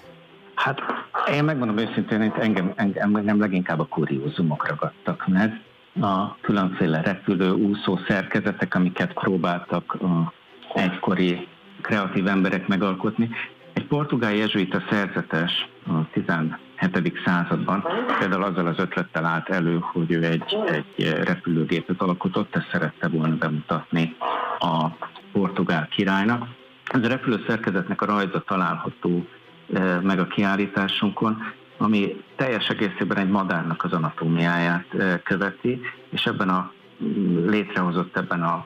Hát 0.55 0.79
én 1.33 1.43
megmondom 1.43 1.77
őszintén, 1.77 2.19
hogy 2.19 2.41
engem, 2.43 2.73
engem 2.75 3.11
nem 3.11 3.39
leginkább 3.39 3.79
a 3.79 3.85
kuriózumok 3.85 4.67
ragadtak 4.67 5.27
meg. 5.27 5.61
A 6.01 6.37
különféle 6.41 7.01
repülő, 7.01 7.51
úszó 7.51 7.99
szerkezetek, 8.07 8.75
amiket 8.75 9.13
próbáltak 9.13 9.93
a 9.93 10.33
egykori 10.73 11.47
kreatív 11.81 12.27
emberek 12.27 12.67
megalkotni. 12.67 13.29
Egy 13.73 13.87
portugál 13.87 14.33
jezsuita 14.33 14.81
szerzetes 14.89 15.51
a 15.87 15.91
17. 16.79 17.21
században 17.25 17.83
például 18.19 18.43
azzal 18.43 18.67
az 18.67 18.79
ötlettel 18.79 19.25
állt 19.25 19.49
elő, 19.49 19.79
hogy 19.81 20.11
ő 20.11 20.23
egy, 20.23 20.57
egy 20.65 21.09
repülőgépet 21.23 22.01
alkotott, 22.01 22.55
ezt 22.55 22.69
szerette 22.71 23.07
volna 23.07 23.35
bemutatni 23.35 24.15
a 24.59 24.87
portugál 25.31 25.87
királynak. 25.87 26.47
Ez 26.85 27.03
a 27.03 27.07
repülőszerkezetnek 27.07 28.01
a 28.01 28.05
rajza 28.05 28.43
található 28.43 29.27
e, 29.73 29.99
meg 29.99 30.19
a 30.19 30.27
kiállításunkon, 30.27 31.43
ami 31.77 32.23
teljes 32.35 32.67
egészében 32.67 33.17
egy 33.17 33.29
madárnak 33.29 33.83
az 33.83 33.91
anatómiáját 33.91 34.93
e, 34.93 35.21
követi, 35.21 35.81
és 36.09 36.25
ebben 36.25 36.49
a 36.49 36.71
létrehozott 37.45 38.17
ebben 38.17 38.43
a 38.43 38.65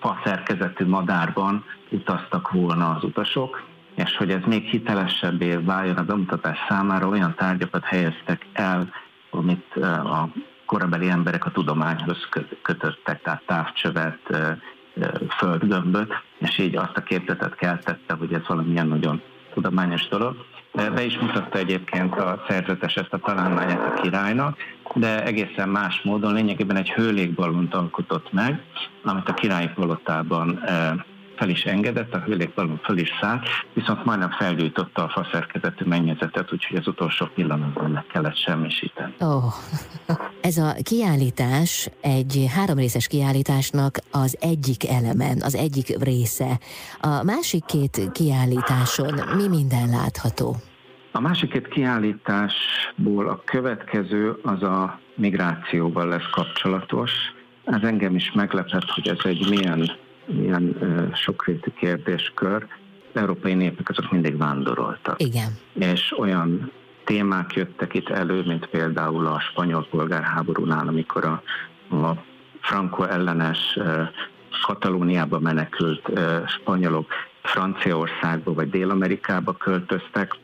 fa 0.00 0.20
szerkezetű 0.24 0.86
madárban 0.86 1.64
utaztak 1.90 2.50
volna 2.50 2.90
az 2.90 3.04
utasok, 3.04 3.62
és 3.94 4.16
hogy 4.16 4.30
ez 4.30 4.42
még 4.46 4.64
hitelesebbé 4.64 5.56
váljon 5.56 5.96
a 5.96 6.04
bemutatás 6.04 6.58
számára, 6.68 7.08
olyan 7.08 7.34
tárgyakat 7.34 7.84
helyeztek 7.84 8.46
el, 8.52 8.92
amit 9.30 9.76
a 10.04 10.28
korabeli 10.66 11.08
emberek 11.08 11.44
a 11.44 11.50
tudományhoz 11.50 12.28
kötöttek, 12.62 13.22
tehát 13.22 13.42
távcsövet, 13.46 14.18
földgömböt, 15.38 16.12
és 16.38 16.58
így 16.58 16.76
azt 16.76 16.96
a 16.96 17.02
képzetet 17.02 17.54
keltette, 17.54 18.14
hogy 18.14 18.32
ez 18.32 18.46
valamilyen 18.46 18.86
nagyon 18.86 19.22
tudományos 19.54 20.08
dolog. 20.08 20.36
Be 20.72 21.04
is 21.04 21.18
mutatta 21.18 21.58
egyébként 21.58 22.14
a 22.14 22.44
szerzetes 22.48 22.94
ezt 22.94 23.12
a 23.12 23.18
találmányát 23.18 23.86
a 23.86 24.00
királynak, 24.00 24.56
de 24.94 25.24
egészen 25.24 25.68
más 25.68 26.00
módon 26.02 26.34
lényegében 26.34 26.76
egy 26.76 26.90
hőlékballont 26.90 27.74
alkotott 27.74 28.32
meg, 28.32 28.62
amit 29.02 29.28
a 29.28 29.34
királyi 29.34 29.68
palotában 29.74 30.60
fel 31.36 31.48
is 31.48 31.64
engedett, 31.64 32.14
a 32.14 32.18
hőlékballon 32.18 32.80
föl 32.84 32.98
is 32.98 33.10
szállt, 33.20 33.48
viszont 33.72 34.04
majdnem 34.04 34.30
felgyújtotta 34.30 35.04
a 35.04 35.08
faszerkezetű 35.08 35.84
mennyezetet, 35.84 36.52
úgyhogy 36.52 36.76
az 36.76 36.86
utolsó 36.86 37.26
pillanatban 37.34 37.90
meg 37.90 38.06
kellett 38.06 38.36
semmisíteni. 38.36 39.14
Oh. 39.20 39.44
Ez 40.40 40.56
a 40.56 40.74
kiállítás 40.82 41.90
egy 42.00 42.46
háromrészes 42.54 43.06
kiállításnak 43.06 43.98
az 44.10 44.36
egyik 44.40 44.88
eleme, 44.88 45.30
az 45.40 45.54
egyik 45.54 46.02
része. 46.02 46.58
A 47.00 47.22
másik 47.22 47.64
két 47.64 48.10
kiállításon 48.12 49.14
mi 49.36 49.48
minden 49.48 49.88
látható? 49.88 50.56
A 51.12 51.20
másik 51.20 51.50
két 51.50 51.68
kiállításból 51.68 53.28
a 53.28 53.42
következő 53.44 54.38
az 54.42 54.62
a 54.62 55.00
migrációval 55.14 56.08
lesz 56.08 56.30
kapcsolatos. 56.30 57.10
Ez 57.64 57.82
engem 57.82 58.14
is 58.14 58.32
meglepett, 58.32 58.90
hogy 58.90 59.08
ez 59.08 59.18
egy 59.24 59.48
milyen 59.48 59.90
ilyen 60.26 60.76
sokrétű 61.14 61.70
kérdéskör, 61.70 62.66
az 63.14 63.20
európai 63.20 63.54
népek 63.54 63.88
azok 63.88 64.10
mindig 64.10 64.36
vándoroltak. 64.36 65.22
Igen. 65.22 65.58
És 65.74 66.18
olyan 66.18 66.72
témák 67.04 67.54
jöttek 67.54 67.94
itt 67.94 68.08
elő, 68.08 68.42
mint 68.46 68.66
például 68.66 69.26
a 69.26 69.40
spanyol 69.40 69.86
polgárháborúnál, 69.90 70.88
amikor 70.88 71.24
a, 71.24 71.42
a 71.96 72.24
franco 72.60 73.02
ellenes 73.02 73.78
Katalóniába 74.66 75.38
menekült 75.38 76.10
spanyolok 76.46 77.12
Franciaországba 77.42 78.52
vagy 78.54 78.70
Dél-Amerikába 78.70 79.52
költöztek. 79.52 80.36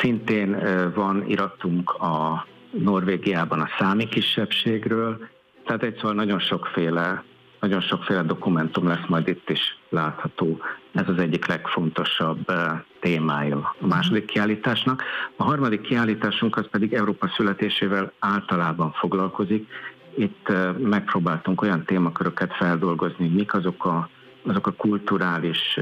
Szintén 0.00 0.58
van 0.94 1.24
iratunk 1.28 1.90
a 1.90 2.46
Norvégiában 2.70 3.60
a 3.60 3.68
számi 3.78 4.08
kisebbségről, 4.08 5.28
tehát 5.64 5.82
egy 5.82 5.94
szóval 5.94 6.14
nagyon 6.14 6.38
sokféle 6.38 7.24
nagyon 7.60 7.80
sokféle 7.80 8.22
dokumentum 8.22 8.86
lesz 8.88 9.06
majd 9.08 9.28
itt 9.28 9.50
is 9.50 9.78
látható. 9.88 10.58
Ez 10.92 11.08
az 11.08 11.18
egyik 11.18 11.46
legfontosabb 11.46 12.52
témája 13.00 13.74
a 13.80 13.86
második 13.86 14.24
kiállításnak. 14.24 15.02
A 15.36 15.42
harmadik 15.42 15.80
kiállításunk 15.80 16.56
az 16.56 16.68
pedig 16.70 16.92
Európa 16.92 17.28
születésével 17.36 18.12
általában 18.18 18.92
foglalkozik, 18.92 19.68
itt 20.16 20.52
megpróbáltunk 20.78 21.62
olyan 21.62 21.84
témaköröket 21.84 22.54
feldolgozni, 22.54 23.28
mik 23.28 23.54
azok 23.54 23.84
a, 23.84 24.08
azok 24.46 24.66
a 24.66 24.72
kulturális, 24.72 25.78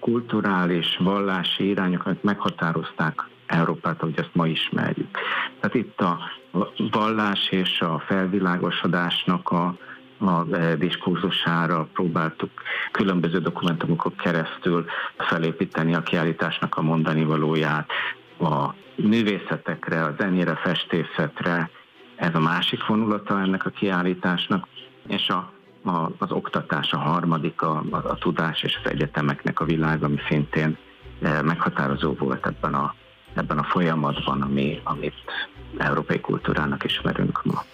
kulturális, 0.00 0.96
vallási 0.96 1.68
irányok, 1.68 2.06
amik 2.06 2.22
meghatározták 2.22 3.28
Európát, 3.46 4.02
ahogy 4.02 4.18
ezt 4.18 4.34
ma 4.34 4.46
ismerjük. 4.46 5.18
Tehát 5.60 5.74
itt 5.74 6.00
a 6.00 6.18
vallás 6.90 7.48
és 7.50 7.80
a 7.80 8.02
felvilágosodásnak 8.06 9.50
a, 9.50 9.74
a 10.18 10.42
diskurzusára 10.78 11.88
próbáltuk 11.92 12.50
különböző 12.92 13.38
dokumentumokon 13.38 14.16
keresztül 14.16 14.84
felépíteni 15.18 15.94
a 15.94 16.02
kiállításnak 16.02 16.76
a 16.76 16.82
mondani 16.82 17.24
valóját, 17.24 17.90
a 18.38 18.74
művészetekre, 18.96 20.04
a 20.04 20.14
zenére, 20.18 20.54
festészetre, 20.54 21.70
ez 22.16 22.34
a 22.34 22.40
másik 22.40 22.86
vonulata 22.86 23.40
ennek 23.40 23.66
a 23.66 23.70
kiállításnak, 23.70 24.66
és 25.08 25.28
a, 25.28 25.52
a, 25.90 26.10
az 26.18 26.30
oktatás 26.30 26.92
a 26.92 26.98
harmadik, 26.98 27.62
a, 27.62 27.82
a, 27.90 27.96
a 27.96 28.14
tudás 28.14 28.62
és 28.62 28.80
az 28.84 28.90
egyetemeknek 28.90 29.60
a 29.60 29.64
világ, 29.64 30.02
ami 30.02 30.18
szintén 30.28 30.76
e, 31.22 31.42
meghatározó 31.42 32.12
volt 32.12 32.46
ebben 32.46 32.74
a, 32.74 32.94
ebben 33.34 33.58
a 33.58 33.62
folyamatban, 33.64 34.42
ami, 34.42 34.80
amit 34.84 35.14
európai 35.76 36.20
kultúrának 36.20 36.84
ismerünk 36.84 37.44
ma. 37.44 37.64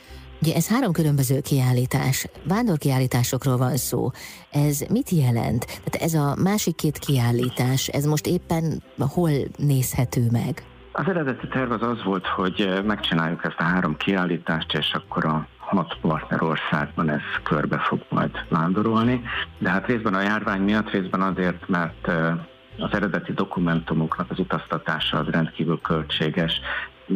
Ugye 0.43 0.55
ez 0.55 0.69
három 0.69 0.93
különböző 0.93 1.41
kiállítás, 1.41 2.27
vándorkiállításokról 2.45 3.57
van 3.57 3.77
szó. 3.77 4.11
Ez 4.51 4.81
mit 4.91 5.11
jelent? 5.11 5.65
Tehát 5.65 5.95
ez 5.95 6.15
a 6.15 6.35
másik 6.43 6.75
két 6.75 6.99
kiállítás, 6.99 7.89
ez 7.89 8.05
most 8.05 8.27
éppen 8.27 8.83
hol 8.99 9.31
nézhető 9.57 10.27
meg? 10.33 10.65
Az 10.93 11.09
eredeti 11.09 11.49
terv 11.49 11.71
az 11.73 11.83
az 11.83 12.05
volt, 12.05 12.27
hogy 12.27 12.83
megcsináljuk 12.85 13.45
ezt 13.45 13.59
a 13.59 13.63
három 13.63 13.97
kiállítást, 13.97 14.75
és 14.75 14.93
akkor 14.93 15.25
a 15.25 15.47
hat 15.59 15.97
partnerországban 16.01 17.11
ez 17.11 17.21
körbe 17.43 17.79
fog 17.79 18.05
majd 18.09 18.31
vándorolni. 18.49 19.23
De 19.59 19.71
hát 19.71 19.87
részben 19.87 20.15
a 20.15 20.23
járvány 20.23 20.61
miatt, 20.61 20.91
részben 20.91 21.23
azért, 21.23 21.69
mert 21.69 22.09
az 22.79 22.93
eredeti 22.93 23.33
dokumentumoknak 23.33 24.31
az 24.31 24.39
utaztatása 24.39 25.19
az 25.19 25.27
rendkívül 25.27 25.81
költséges, 25.81 26.61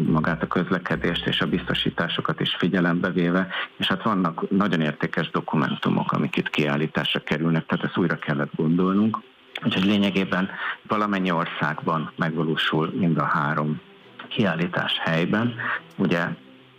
magát 0.06 0.42
a 0.42 0.46
közlekedést 0.46 1.26
és 1.26 1.40
a 1.40 1.46
biztosításokat 1.46 2.40
is 2.40 2.54
figyelembe 2.54 3.10
véve, 3.10 3.48
és 3.76 3.86
hát 3.86 4.02
vannak 4.02 4.50
nagyon 4.50 4.80
értékes 4.80 5.30
dokumentumok, 5.30 6.12
amik 6.12 6.36
itt 6.36 6.50
kiállításra 6.50 7.20
kerülnek, 7.20 7.66
tehát 7.66 7.84
ezt 7.84 7.96
újra 7.96 8.16
kellett 8.16 8.54
gondolnunk. 8.56 9.18
Úgyhogy 9.64 9.84
lényegében 9.84 10.50
valamennyi 10.86 11.30
országban 11.30 12.12
megvalósul 12.16 12.92
mind 12.94 13.18
a 13.18 13.24
három 13.24 13.80
kiállítás 14.28 14.98
helyben. 15.00 15.54
Ugye 15.96 16.20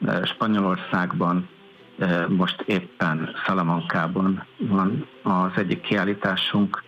e, 0.05 0.25
Spanyolországban 0.25 1.49
e, 1.99 2.27
most 2.27 2.61
éppen 2.61 3.35
Salamancában 3.45 4.45
van 4.57 5.07
az 5.23 5.51
egyik 5.55 5.81
kiállításunk 5.81 6.83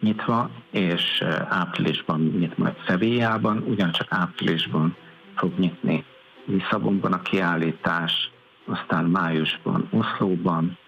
nyitva, 0.00 0.50
és 0.70 1.20
e, 1.20 1.46
áprilisban 1.50 2.20
nyit 2.20 2.58
majd 2.58 2.74
Szevillában, 2.86 3.64
ugyancsak 3.66 4.06
áprilisban 4.10 4.96
fog 5.38 5.58
nyitni 5.58 6.04
Lisszabonban 6.44 7.12
a 7.12 7.22
kiállítás, 7.22 8.30
aztán 8.66 9.04
májusban 9.04 9.88
Oszlóban, 9.90 10.78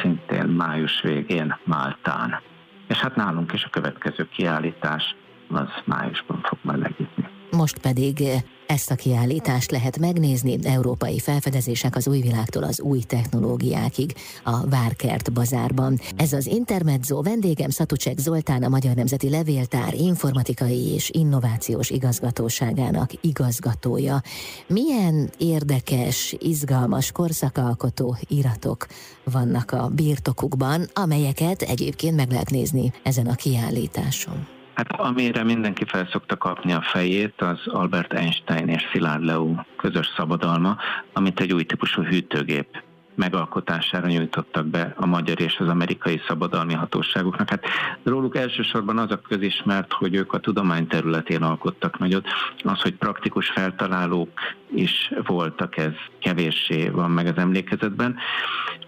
szintén 0.00 0.44
május 0.44 1.00
végén 1.00 1.56
Máltán. 1.64 2.40
És 2.88 2.96
hát 2.96 3.16
nálunk 3.16 3.52
is 3.52 3.64
a 3.64 3.68
következő 3.68 4.28
kiállítás 4.36 5.16
az 5.48 5.68
májusban 5.84 6.40
fog 6.42 6.58
majd 6.62 6.78
megnyitni. 6.78 7.28
Most 7.50 7.78
pedig 7.78 8.22
ezt 8.70 8.90
a 8.90 8.94
kiállítást 8.94 9.70
lehet 9.70 9.98
megnézni, 9.98 10.56
európai 10.62 11.18
felfedezések 11.18 11.96
az 11.96 12.08
új 12.08 12.20
világtól 12.20 12.62
az 12.62 12.80
új 12.80 12.98
technológiákig 13.00 14.14
a 14.44 14.66
Várkert 14.66 15.32
bazárban. 15.32 16.00
Ez 16.16 16.32
az 16.32 16.46
Intermezzo 16.46 17.22
vendégem 17.22 17.70
Szatucsek 17.70 18.18
Zoltán, 18.18 18.62
a 18.62 18.68
Magyar 18.68 18.94
Nemzeti 18.94 19.30
Levéltár 19.30 19.94
informatikai 19.94 20.92
és 20.94 21.10
innovációs 21.12 21.90
igazgatóságának 21.90 23.10
igazgatója. 23.20 24.22
Milyen 24.66 25.30
érdekes, 25.38 26.34
izgalmas 26.38 27.12
korszakalkotó 27.12 28.16
iratok 28.28 28.86
vannak 29.24 29.70
a 29.70 29.88
birtokukban, 29.88 30.90
amelyeket 30.92 31.62
egyébként 31.62 32.16
meg 32.16 32.30
lehet 32.30 32.50
nézni 32.50 32.92
ezen 33.02 33.26
a 33.26 33.34
kiállításon? 33.34 34.59
Hát 34.80 35.00
amire 35.00 35.44
mindenki 35.44 35.84
fel 35.84 36.08
szokta 36.10 36.36
kapni 36.36 36.72
a 36.72 36.82
fejét, 36.82 37.40
az 37.40 37.66
Albert 37.66 38.12
Einstein 38.12 38.68
és 38.68 38.82
Szilárd 38.92 39.24
Leo 39.24 39.54
közös 39.76 40.12
szabadalma, 40.16 40.76
amit 41.12 41.40
egy 41.40 41.52
új 41.52 41.64
típusú 41.64 42.02
hűtőgép 42.02 42.82
megalkotására 43.14 44.06
nyújtottak 44.06 44.66
be 44.66 44.94
a 44.96 45.06
magyar 45.06 45.40
és 45.40 45.56
az 45.58 45.68
amerikai 45.68 46.20
szabadalmi 46.26 46.74
hatóságoknak. 46.74 47.50
Hát 47.50 47.64
róluk 48.02 48.36
elsősorban 48.36 48.98
az 48.98 49.10
a 49.10 49.20
közismert, 49.20 49.92
hogy 49.92 50.14
ők 50.14 50.32
a 50.32 50.38
tudomány 50.38 50.86
területén 50.86 51.42
alkottak 51.42 51.98
nagyot. 51.98 52.26
Az, 52.62 52.80
hogy 52.80 52.94
praktikus 52.94 53.48
feltalálók 53.48 54.30
is 54.74 55.12
voltak, 55.26 55.76
ez 55.76 55.92
kevéssé 56.20 56.88
van 56.88 57.10
meg 57.10 57.26
az 57.26 57.36
emlékezetben. 57.36 58.16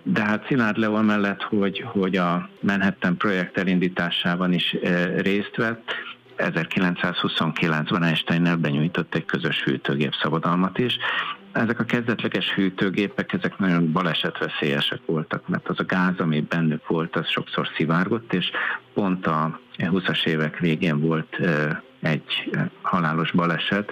De 0.02 0.22
hát 0.22 0.46
Szilárd 0.46 0.76
Leo 0.76 1.02
mellett, 1.02 1.42
hogy, 1.42 1.84
hogy 1.86 2.16
a 2.16 2.48
Manhattan 2.60 3.16
projekt 3.16 3.58
elindításában 3.58 4.52
is 4.52 4.72
eh, 4.72 5.14
részt 5.18 5.56
vett, 5.56 5.94
1929-ben 6.38 8.02
Einstein 8.02 8.60
benyújtott 8.60 9.14
egy 9.14 9.24
közös 9.24 9.62
hűtőgép 9.62 10.14
szabadalmat 10.22 10.78
is, 10.78 10.98
ezek 11.52 11.80
a 11.80 11.84
kezdetleges 11.84 12.52
hűtőgépek, 12.54 13.32
ezek 13.32 13.58
nagyon 13.58 13.92
balesetveszélyesek 13.92 15.00
voltak, 15.06 15.48
mert 15.48 15.68
az 15.68 15.78
a 15.78 15.84
gáz, 15.84 16.18
ami 16.18 16.40
bennük 16.40 16.86
volt, 16.86 17.16
az 17.16 17.28
sokszor 17.28 17.68
szivárgott, 17.76 18.32
és 18.32 18.50
pont 18.94 19.26
a 19.26 19.60
20-as 19.78 20.26
évek 20.26 20.58
végén 20.58 21.00
volt 21.00 21.40
egy 22.00 22.50
halálos 22.82 23.30
baleset, 23.30 23.90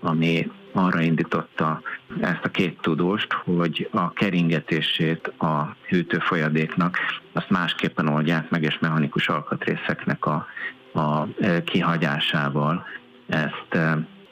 ami 0.00 0.50
arra 0.72 1.00
indította 1.00 1.82
ezt 2.20 2.44
a 2.44 2.50
két 2.50 2.80
tudóst, 2.80 3.32
hogy 3.32 3.88
a 3.92 4.12
keringetését 4.12 5.26
a 5.26 5.76
hűtőfolyadéknak 5.88 6.98
azt 7.32 7.50
másképpen 7.50 8.08
oldják 8.08 8.50
meg, 8.50 8.62
és 8.62 8.78
mechanikus 8.78 9.28
alkatrészeknek 9.28 10.26
a, 10.26 10.46
a 10.92 11.26
kihagyásával 11.64 12.86
ezt 13.26 13.78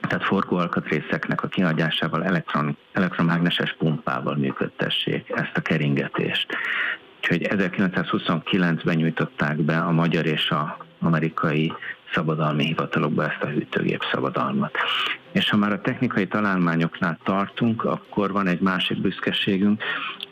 tehát 0.07 0.25
forgóalkatrészeknek 0.25 1.43
a 1.43 1.49
kihagyásával 1.49 2.25
elektron, 2.25 2.77
elektromágneses 2.93 3.75
pumpával 3.79 4.35
működtessék 4.35 5.31
ezt 5.35 5.57
a 5.57 5.61
keringetést. 5.61 6.47
Úgyhogy 7.17 7.47
1929-ben 7.51 8.97
nyújtották 8.97 9.57
be 9.57 9.79
a 9.79 9.91
magyar 9.91 10.27
és 10.27 10.51
a 10.51 10.77
amerikai 11.01 11.73
szabadalmi 12.13 12.65
hivatalokba 12.65 13.25
ezt 13.25 13.43
a 13.43 13.47
hűtőgép 13.47 14.03
szabadalmat. 14.13 14.77
És 15.33 15.51
ha 15.51 15.57
már 15.57 15.73
a 15.73 15.81
technikai 15.81 16.27
találmányoknál 16.27 17.19
tartunk, 17.25 17.85
akkor 17.85 18.33
van 18.33 18.47
egy 18.47 18.61
másik 18.61 19.01
büszkeségünk, 19.01 19.83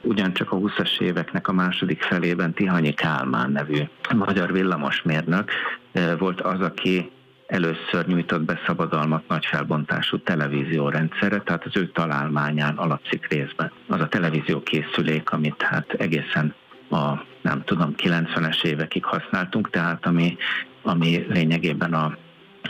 ugyancsak 0.01 0.53
a 0.53 0.57
20-as 0.57 1.01
éveknek 1.01 1.49
a 1.49 1.53
második 1.53 2.03
felében 2.03 2.53
Tihanyi 2.53 2.95
Kálmán 2.95 3.51
nevű 3.51 3.83
magyar 4.15 4.53
villamosmérnök 4.53 5.51
eh, 5.93 6.19
volt 6.19 6.41
az, 6.41 6.61
aki 6.61 7.11
először 7.47 8.07
nyújtott 8.07 8.43
be 8.43 8.61
szabadalmat 8.67 9.29
nagy 9.29 9.47
felbontású 9.47 10.19
televíziórendszerre, 10.19 11.39
tehát 11.39 11.65
az 11.65 11.77
ő 11.77 11.89
találmányán 11.89 12.77
alapszik 12.77 13.29
részben. 13.29 13.73
Az 13.89 14.01
a 14.01 14.09
televízió 14.09 14.63
készülék, 14.63 15.31
amit 15.31 15.63
hát 15.63 15.93
egészen 15.93 16.55
a 16.91 17.25
nem 17.43 17.63
tudom, 17.65 17.95
90-es 17.97 18.65
évekig 18.65 19.05
használtunk, 19.05 19.71
tehát 19.71 20.07
ami, 20.07 20.37
ami 20.83 21.27
lényegében 21.29 21.95
a, 21.95 22.17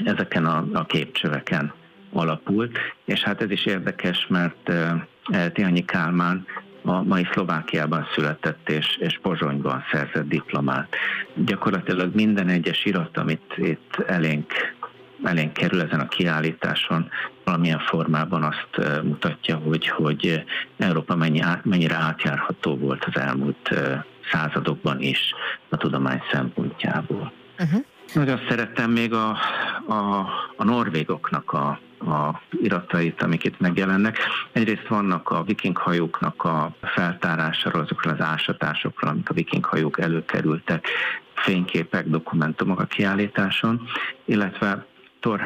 ezeken 0.05 0.45
a, 0.45 0.65
a 0.73 0.85
képcsöveken 0.85 1.73
alapult, 2.13 2.79
és 3.05 3.23
hát 3.23 3.43
ez 3.43 3.51
is 3.51 3.67
érdekes, 3.67 4.27
mert 4.29 4.69
uh, 4.69 5.53
Tihanyi 5.53 5.85
Kálmán 5.85 6.47
a 6.85 7.03
mai 7.03 7.27
Szlovákiában 7.33 8.07
született 8.15 8.69
és, 8.69 8.97
és 8.97 9.19
Pozsonyban 9.23 9.85
szerzett 9.93 10.29
diplomát. 10.29 10.97
Gyakorlatilag 11.35 12.15
minden 12.15 12.49
egyes 12.49 12.85
irat, 12.85 13.17
amit 13.17 13.55
itt 13.57 14.05
elénk, 14.07 14.53
elénk 15.23 15.53
kerül 15.53 15.81
ezen 15.81 16.01
a 16.01 16.09
kiállításon, 16.09 17.11
valamilyen 17.45 17.79
formában 17.79 18.43
azt 18.43 19.03
mutatja, 19.03 19.57
hogy, 19.57 19.89
hogy 19.89 20.45
Európa 20.77 21.17
mennyi, 21.17 21.41
mennyire 21.63 21.95
átjárható 21.95 22.77
volt 22.77 23.05
az 23.05 23.21
elmúlt 23.21 23.71
századokban 24.33 25.01
is 25.01 25.35
a 25.69 25.77
tudomány 25.77 26.23
szempontjából. 26.33 27.33
Uh-huh. 27.59 27.85
Nagyon 28.15 28.41
szerettem 28.49 28.91
még 28.91 29.13
a, 29.13 29.39
a, 29.89 30.19
a 30.57 30.65
norvégoknak 30.65 31.53
a 31.53 31.79
a 32.07 32.41
iratait, 32.63 33.23
amik 33.23 33.45
itt 33.45 33.61
megjelennek. 33.61 34.19
Egyrészt 34.53 34.89
vannak 34.89 35.31
a 35.31 35.43
vikinghajóknak 35.43 36.45
a 36.45 36.75
feltárásáról, 36.83 37.83
azokról 37.83 38.13
az 38.13 38.21
ásatásokról, 38.21 39.11
amik 39.11 39.31
a 39.31 39.35
vikinghajók 39.35 40.01
előkerültek, 40.01 40.89
fényképek, 41.35 42.09
dokumentumok 42.09 42.81
a 42.81 42.85
kiállításon, 42.85 43.89
illetve 44.25 44.87
Thor 45.21 45.41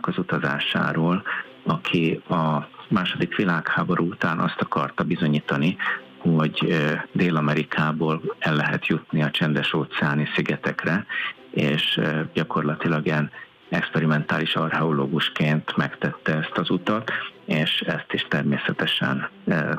az 0.00 0.18
utazásáról, 0.18 1.22
aki 1.64 2.20
a 2.28 2.68
második 2.88 3.36
világháború 3.36 4.08
után 4.08 4.38
azt 4.38 4.60
akarta 4.60 5.04
bizonyítani, 5.04 5.76
hogy 6.18 6.76
Dél-Amerikából 7.12 8.22
el 8.38 8.54
lehet 8.54 8.86
jutni 8.86 9.22
a 9.22 9.30
csendes 9.30 9.72
óceáni 9.72 10.28
szigetekre, 10.34 11.06
és 11.50 12.00
gyakorlatilag 12.32 13.06
ilyen 13.06 13.30
experimentális 13.70 14.54
archeológusként 14.54 15.76
megtette 15.76 16.34
ezt 16.36 16.58
az 16.58 16.70
utat, 16.70 17.10
és 17.44 17.80
ezt 17.80 18.12
is 18.12 18.26
természetesen 18.28 19.28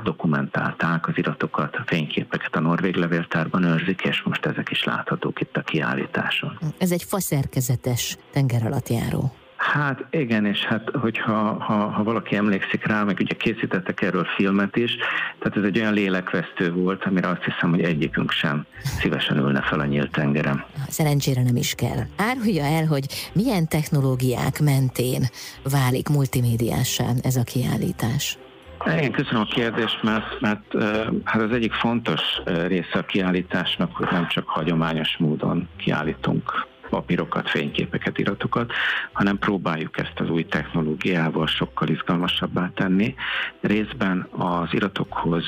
dokumentálták, 0.04 1.08
az 1.08 1.17
iratokat, 1.17 1.75
a 1.75 1.84
fényképeket 1.86 2.56
a 2.56 2.60
Norvég 2.60 2.95
levéltárban 2.95 3.63
őrzik, 3.63 4.01
és 4.01 4.21
most 4.21 4.45
ezek 4.45 4.69
is 4.71 4.84
láthatók 4.84 5.41
itt 5.41 5.58
a 5.58 5.62
kiállításon. 5.62 6.60
Ez 6.77 6.91
egy 6.91 7.04
faszerkezetes 7.04 8.17
tengeralattjáró. 8.32 9.34
Hát 9.62 10.06
igen, 10.10 10.45
és 10.45 10.65
hát 10.65 10.89
hogyha 11.02 11.34
ha, 11.60 11.74
ha 11.74 12.04
valaki 12.04 12.36
emlékszik 12.36 12.86
rá, 12.86 13.04
meg 13.04 13.17
ugye 13.19 13.36
készítettek 13.36 14.02
erről 14.02 14.28
filmet 14.36 14.76
is, 14.76 14.95
tehát 15.39 15.58
ez 15.58 15.63
egy 15.63 15.80
olyan 15.80 15.93
lélekvesztő 15.93 16.71
volt, 16.71 17.04
amire 17.04 17.28
azt 17.28 17.43
hiszem, 17.43 17.69
hogy 17.69 17.82
egyikünk 17.82 18.32
sem 18.32 18.65
szívesen 18.84 19.38
ülne 19.38 19.62
fel 19.62 19.80
a 19.80 19.86
nyílt 19.86 20.12
tengerem. 20.12 20.63
Szerencsére 20.88 21.43
nem 21.43 21.56
is 21.56 21.76
kell. 21.76 22.00
Árulja 22.17 22.63
el, 22.63 22.86
hogy 22.86 23.32
milyen 23.34 23.67
technológiák 23.67 24.60
mentén 24.60 25.21
válik 25.63 26.10
multimédiásán 26.10 27.17
ez 27.24 27.36
a 27.36 27.43
kiállítás. 27.43 28.38
Igen, 28.86 29.12
köszönöm 29.12 29.41
a 29.41 29.54
kérdést, 29.54 30.04
mert, 30.04 30.39
mert 30.39 30.84
hát 31.24 31.41
az 31.41 31.52
egyik 31.52 31.74
fontos 31.74 32.21
része 32.67 32.97
a 32.97 33.06
kiállításnak, 33.06 33.95
hogy 33.95 34.08
nem 34.12 34.28
csak 34.28 34.47
hagyományos 34.47 35.17
módon 35.17 35.67
kiállítunk 35.78 36.69
papírokat, 36.91 37.49
fényképeket, 37.49 38.17
iratokat, 38.17 38.71
hanem 39.12 39.38
próbáljuk 39.38 39.97
ezt 39.97 40.19
az 40.19 40.30
új 40.30 40.45
technológiával 40.45 41.47
sokkal 41.47 41.88
izgalmasabbá 41.88 42.71
tenni. 42.75 43.15
Részben 43.62 44.27
az 44.32 44.73
iratokhoz 44.73 45.45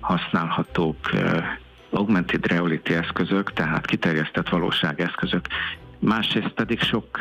használhatók 0.00 1.10
augmented 1.90 2.46
reality 2.46 2.90
eszközök, 2.90 3.52
tehát 3.52 3.86
kiterjesztett 3.86 4.48
valóságeszközök, 4.48 5.46
másrészt 5.98 6.52
pedig 6.54 6.80
sok 6.80 7.18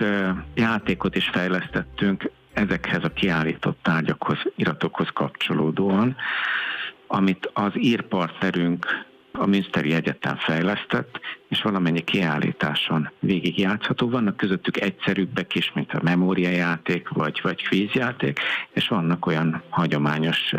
játékot 0.54 1.16
is 1.16 1.30
fejlesztettünk 1.30 2.32
ezekhez 2.54 3.04
a 3.04 3.10
kiállított 3.10 3.80
tárgyakhoz, 3.82 4.38
iratokhoz 4.56 5.08
kapcsolódóan, 5.14 6.16
amit 7.08 7.50
az 7.54 7.72
írpartnerünk 7.76 9.10
a 9.32 9.46
Münsteri 9.46 9.94
Egyetem 9.94 10.36
fejlesztett, 10.36 11.20
és 11.48 11.62
valamennyi 11.62 12.02
kiállításon 12.02 13.10
végigjátszható. 13.20 14.10
Vannak 14.10 14.38
közöttük 14.38 14.82
egyszerűbbek 14.82 15.56
is, 15.56 15.72
mint 15.74 15.94
a 15.94 16.00
memóriajáték 16.04 17.10
vagy, 17.10 17.40
vagy 17.44 17.64
kvízjáték, 17.64 18.40
és 18.72 18.88
vannak 18.88 19.26
olyan 19.26 19.62
hagyományos 19.70 20.54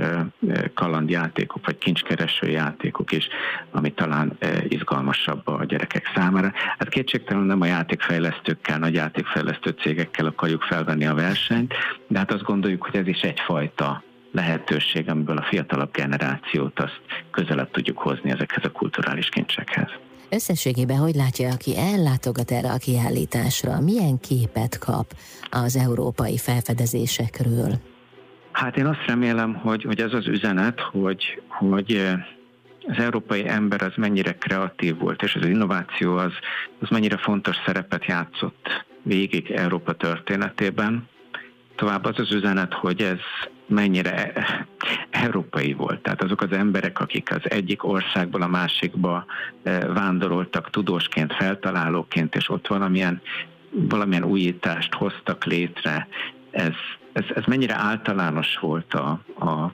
kalandjátékok 0.75 1.67
vagy 1.67 1.79
kincskereső 1.79 2.49
játékok 2.49 3.13
is, 3.13 3.29
ami 3.71 3.93
talán 3.93 4.39
izgalmasabb 4.69 5.47
a 5.47 5.65
gyerekek 5.65 6.11
számára. 6.15 6.53
Hát 6.79 6.89
kétségtelenül 6.89 7.49
nem 7.49 7.61
a 7.61 7.67
játékfejlesztőkkel, 7.67 8.79
nagy 8.79 8.95
játékfejlesztő 8.95 9.71
cégekkel 9.71 10.27
akarjuk 10.27 10.63
felvenni 10.63 11.07
a 11.07 11.15
versenyt, 11.15 11.75
de 12.09 12.19
hát 12.19 12.33
azt 12.33 12.43
gondoljuk, 12.43 12.83
hogy 12.83 13.01
ez 13.01 13.07
is 13.07 13.21
egyfajta 13.21 14.03
lehetőség, 14.33 15.11
amiből 15.11 15.37
a 15.37 15.47
fiatalabb 15.51 15.93
generációt 15.93 16.81
azt 16.81 17.01
közelebb 17.31 17.71
tudjuk 17.71 17.99
hozni 17.99 18.31
ezekhez 18.31 18.65
a 18.65 18.71
kulturális 18.71 19.29
kincsekhez. 19.29 19.89
Összességében 20.31 20.97
hogy 20.97 21.15
látja, 21.15 21.53
aki 21.53 21.77
ellátogat 21.79 22.51
erre 22.51 22.71
a 22.71 22.77
kiállításra, 22.77 23.81
milyen 23.81 24.21
képet 24.21 24.79
kap 24.79 25.13
az 25.51 25.77
európai 25.77 26.39
felfedezésekről? 26.39 27.81
Hát 28.53 28.77
én 28.77 28.87
azt 28.87 29.07
remélem, 29.07 29.55
hogy, 29.55 29.83
hogy 29.83 30.01
ez 30.01 30.13
az 30.13 30.27
üzenet, 30.27 30.81
hogy, 30.81 31.43
hogy 31.49 32.09
az 32.87 32.99
európai 32.99 33.49
ember 33.49 33.83
az 33.83 33.93
mennyire 33.97 34.33
kreatív 34.33 34.99
volt, 34.99 35.23
és 35.23 35.35
az 35.35 35.47
innováció 35.47 36.17
az, 36.17 36.33
az 36.81 36.89
mennyire 36.89 37.17
fontos 37.17 37.57
szerepet 37.67 38.05
játszott 38.05 38.85
végig 39.03 39.51
Európa 39.51 39.93
történetében. 39.93 41.09
Tovább 41.75 42.05
az 42.05 42.19
az 42.19 42.33
üzenet, 42.33 42.75
hogy 42.75 43.03
ez 43.03 43.19
mennyire 43.67 44.33
európai 45.11 45.73
volt. 45.73 46.01
Tehát 46.01 46.23
azok 46.23 46.43
az 46.43 46.53
emberek, 46.53 47.01
akik 47.01 47.31
az 47.35 47.51
egyik 47.51 47.85
országból 47.85 48.43
a 48.43 48.47
másikba 48.47 49.25
eh, 49.63 49.81
vándoroltak 49.95 50.71
tudósként, 50.71 51.33
feltalálóként, 51.33 52.35
és 52.35 52.49
ott 52.49 52.67
valamilyen, 52.67 53.21
valamilyen 53.71 54.25
újítást 54.25 54.95
hoztak 54.95 55.45
létre, 55.45 56.09
ez, 56.51 56.75
ez, 57.13 57.25
ez 57.35 57.45
mennyire 57.47 57.75
általános 57.75 58.59
volt 58.59 58.95
a, 58.95 59.09
a 59.39 59.73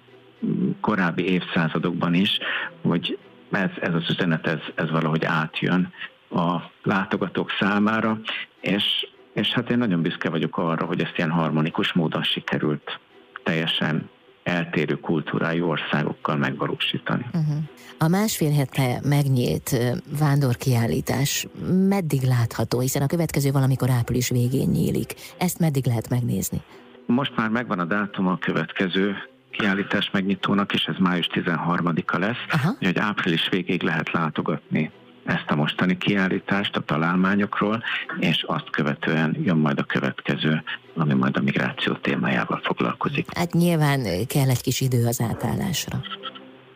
korábbi 0.80 1.24
évszázadokban 1.24 2.14
is, 2.14 2.38
hogy 2.82 3.18
ez, 3.50 3.70
ez 3.80 3.94
az 3.94 4.10
üzenet, 4.10 4.46
ez, 4.46 4.60
ez 4.74 4.90
valahogy 4.90 5.24
átjön 5.24 5.92
a 6.30 6.56
látogatók 6.82 7.50
számára, 7.60 8.20
és, 8.60 9.06
és 9.38 9.48
hát 9.48 9.70
én 9.70 9.78
nagyon 9.78 10.02
büszke 10.02 10.28
vagyok 10.30 10.58
arra, 10.58 10.84
hogy 10.84 11.00
ezt 11.00 11.12
ilyen 11.16 11.30
harmonikus 11.30 11.92
módon 11.92 12.22
sikerült 12.22 13.00
teljesen 13.42 14.10
eltérő 14.42 14.94
kultúrájú 14.94 15.68
országokkal 15.68 16.36
megvalósítani. 16.36 17.26
Uh-huh. 17.32 17.56
A 17.98 18.08
másfél 18.08 18.52
hete 18.52 19.00
megnyílt 19.04 19.76
vándorkiállítás 20.18 21.46
meddig 21.88 22.22
látható, 22.22 22.80
hiszen 22.80 23.02
a 23.02 23.06
következő 23.06 23.50
valamikor 23.50 23.90
április 23.90 24.28
végén 24.28 24.68
nyílik. 24.68 25.14
Ezt 25.38 25.58
meddig 25.58 25.86
lehet 25.86 26.08
megnézni? 26.08 26.62
Most 27.06 27.36
már 27.36 27.48
megvan 27.48 27.78
a 27.78 27.84
dátum 27.84 28.26
a 28.26 28.38
következő 28.38 29.16
kiállítás 29.50 30.10
megnyitónak, 30.10 30.72
és 30.72 30.84
ez 30.84 30.96
május 30.98 31.28
13-a 31.32 32.18
lesz, 32.18 32.44
Aha. 32.50 32.74
hogy 32.78 32.98
április 32.98 33.48
végéig 33.48 33.82
lehet 33.82 34.12
látogatni 34.12 34.90
ezt 35.28 35.50
a 35.50 35.54
mostani 35.54 35.98
kiállítást 35.98 36.76
a 36.76 36.80
találmányokról, 36.80 37.82
és 38.18 38.42
azt 38.46 38.70
követően 38.70 39.36
jön 39.42 39.56
majd 39.56 39.78
a 39.78 39.82
következő, 39.82 40.62
ami 40.96 41.14
majd 41.14 41.36
a 41.36 41.40
migráció 41.40 41.92
témájával 41.92 42.60
foglalkozik. 42.62 43.36
Hát 43.36 43.52
nyilván 43.52 44.00
kell 44.26 44.48
egy 44.48 44.60
kis 44.60 44.80
idő 44.80 45.06
az 45.06 45.20
átállásra. 45.20 46.00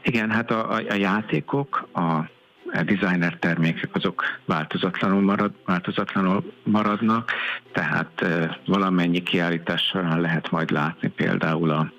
Igen, 0.02 0.30
hát 0.30 0.50
a, 0.50 0.72
a, 0.72 0.82
a 0.88 0.94
játékok, 0.94 1.88
a, 1.92 2.00
a 2.00 2.82
designer 2.84 3.36
termékek 3.40 3.94
azok 3.94 4.24
változatlanul, 4.44 5.20
marad, 5.20 5.52
változatlanul 5.64 6.52
maradnak, 6.62 7.32
tehát 7.72 8.24
valamennyi 8.66 9.22
kiállítás 9.22 9.82
során 9.82 10.20
lehet 10.20 10.50
majd 10.50 10.70
látni 10.70 11.08
például 11.08 11.70
a 11.70 11.92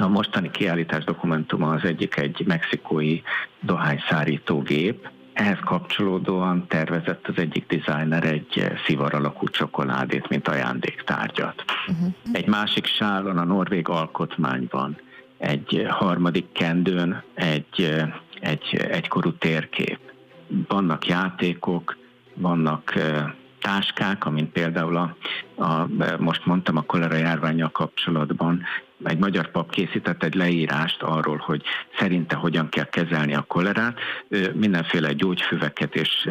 a 0.00 0.08
mostani 0.08 0.50
kiállítás 0.50 1.04
dokumentuma 1.04 1.70
az 1.70 1.84
egyik 1.84 2.16
egy 2.16 2.42
mexikói 2.46 3.20
dohányszárítógép, 3.60 5.08
ehhez 5.36 5.58
kapcsolódóan 5.64 6.66
tervezett 6.68 7.26
az 7.26 7.34
egyik 7.36 7.66
designer 7.66 8.24
egy 8.24 8.72
szivar 8.86 9.14
alakú 9.14 9.48
csokoládét, 9.48 10.28
mint 10.28 10.48
ajándéktárgyat. 10.48 11.64
Uh-huh. 11.88 12.12
Egy 12.32 12.46
másik 12.46 12.86
sálon 12.86 13.38
a 13.38 13.44
norvég 13.44 13.88
alkotmányban, 13.88 14.96
egy 15.38 15.86
harmadik 15.88 16.52
kendőn 16.52 17.22
egy, 17.34 17.94
egy 18.40 18.74
egykorú 18.90 19.32
térkép. 19.32 19.98
Vannak 20.68 21.06
játékok, 21.06 21.96
vannak 22.34 22.94
táskák, 23.60 24.24
amint 24.24 24.52
például 24.52 24.96
a, 24.96 25.16
a, 25.64 25.86
most 26.18 26.46
mondtam 26.46 26.76
a 26.76 26.82
kolera 26.82 27.16
járványjal 27.16 27.70
kapcsolatban, 27.70 28.62
egy 29.04 29.18
magyar 29.18 29.50
pap 29.50 29.70
készített 29.70 30.22
egy 30.22 30.34
leírást 30.34 31.02
arról, 31.02 31.42
hogy 31.44 31.62
szerinte 31.98 32.36
hogyan 32.36 32.68
kell 32.68 32.84
kezelni 32.84 33.34
a 33.34 33.42
kolerát, 33.42 33.98
mindenféle 34.52 35.12
gyógyfüveket 35.12 35.94
és 35.94 36.28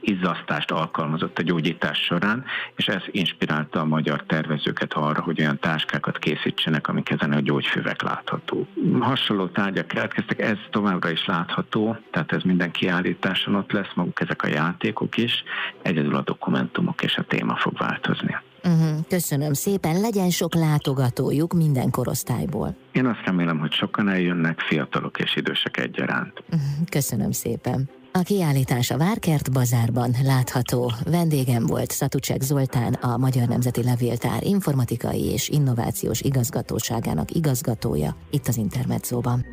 izzasztást 0.00 0.70
alkalmazott 0.70 1.38
a 1.38 1.42
gyógyítás 1.42 1.98
során, 1.98 2.44
és 2.76 2.86
ez 2.88 3.02
inspirálta 3.10 3.80
a 3.80 3.84
magyar 3.84 4.24
tervezőket 4.26 4.92
arra, 4.92 5.22
hogy 5.22 5.40
olyan 5.40 5.58
táskákat 5.58 6.18
készítsenek, 6.18 6.88
amik 6.88 7.10
ezen 7.10 7.32
a 7.32 7.40
gyógyfüvek 7.40 8.02
látható. 8.02 8.66
Hasonló 9.00 9.46
tárgyak 9.46 9.86
keletkeztek, 9.86 10.40
ez 10.40 10.56
továbbra 10.70 11.10
is 11.10 11.26
látható, 11.26 11.96
tehát 12.10 12.32
ez 12.32 12.42
minden 12.42 12.70
kiállításon 12.70 13.54
ott 13.54 13.72
lesz, 13.72 13.94
maguk 13.94 14.20
ezek 14.20 14.42
a 14.42 14.48
játékok 14.48 15.16
is, 15.16 15.44
egyedül 15.82 16.14
a 16.14 16.22
dokumentumok 16.22 17.02
és 17.02 17.16
a 17.16 17.22
téma 17.22 17.56
fog 17.56 17.76
változni. 17.78 18.36
Uh-huh, 18.64 19.06
köszönöm 19.08 19.52
szépen, 19.52 20.00
legyen 20.00 20.30
sok 20.30 20.54
látogatójuk 20.54 21.52
minden 21.52 21.90
korosztályból. 21.90 22.76
Én 22.92 23.06
azt 23.06 23.24
remélem, 23.24 23.58
hogy 23.58 23.72
sokan 23.72 24.08
eljönnek, 24.08 24.60
fiatalok 24.60 25.18
és 25.18 25.36
idősek 25.36 25.76
egyaránt. 25.76 26.42
Uh-huh, 26.52 26.88
köszönöm 26.88 27.30
szépen. 27.30 27.90
A 28.12 28.22
kiállítás 28.22 28.90
a 28.90 28.96
Várkert 28.98 29.52
bazárban 29.52 30.14
látható. 30.22 30.92
Vendégem 31.04 31.66
volt 31.66 31.90
Szatucsek 31.90 32.42
Zoltán, 32.42 32.92
a 32.92 33.16
Magyar 33.16 33.48
Nemzeti 33.48 33.82
Levéltár 33.82 34.44
informatikai 34.44 35.24
és 35.24 35.48
innovációs 35.48 36.20
igazgatóságának 36.20 37.30
igazgatója 37.30 38.16
itt 38.30 38.48
az 38.48 38.56
Intermedzóban. 38.56 39.44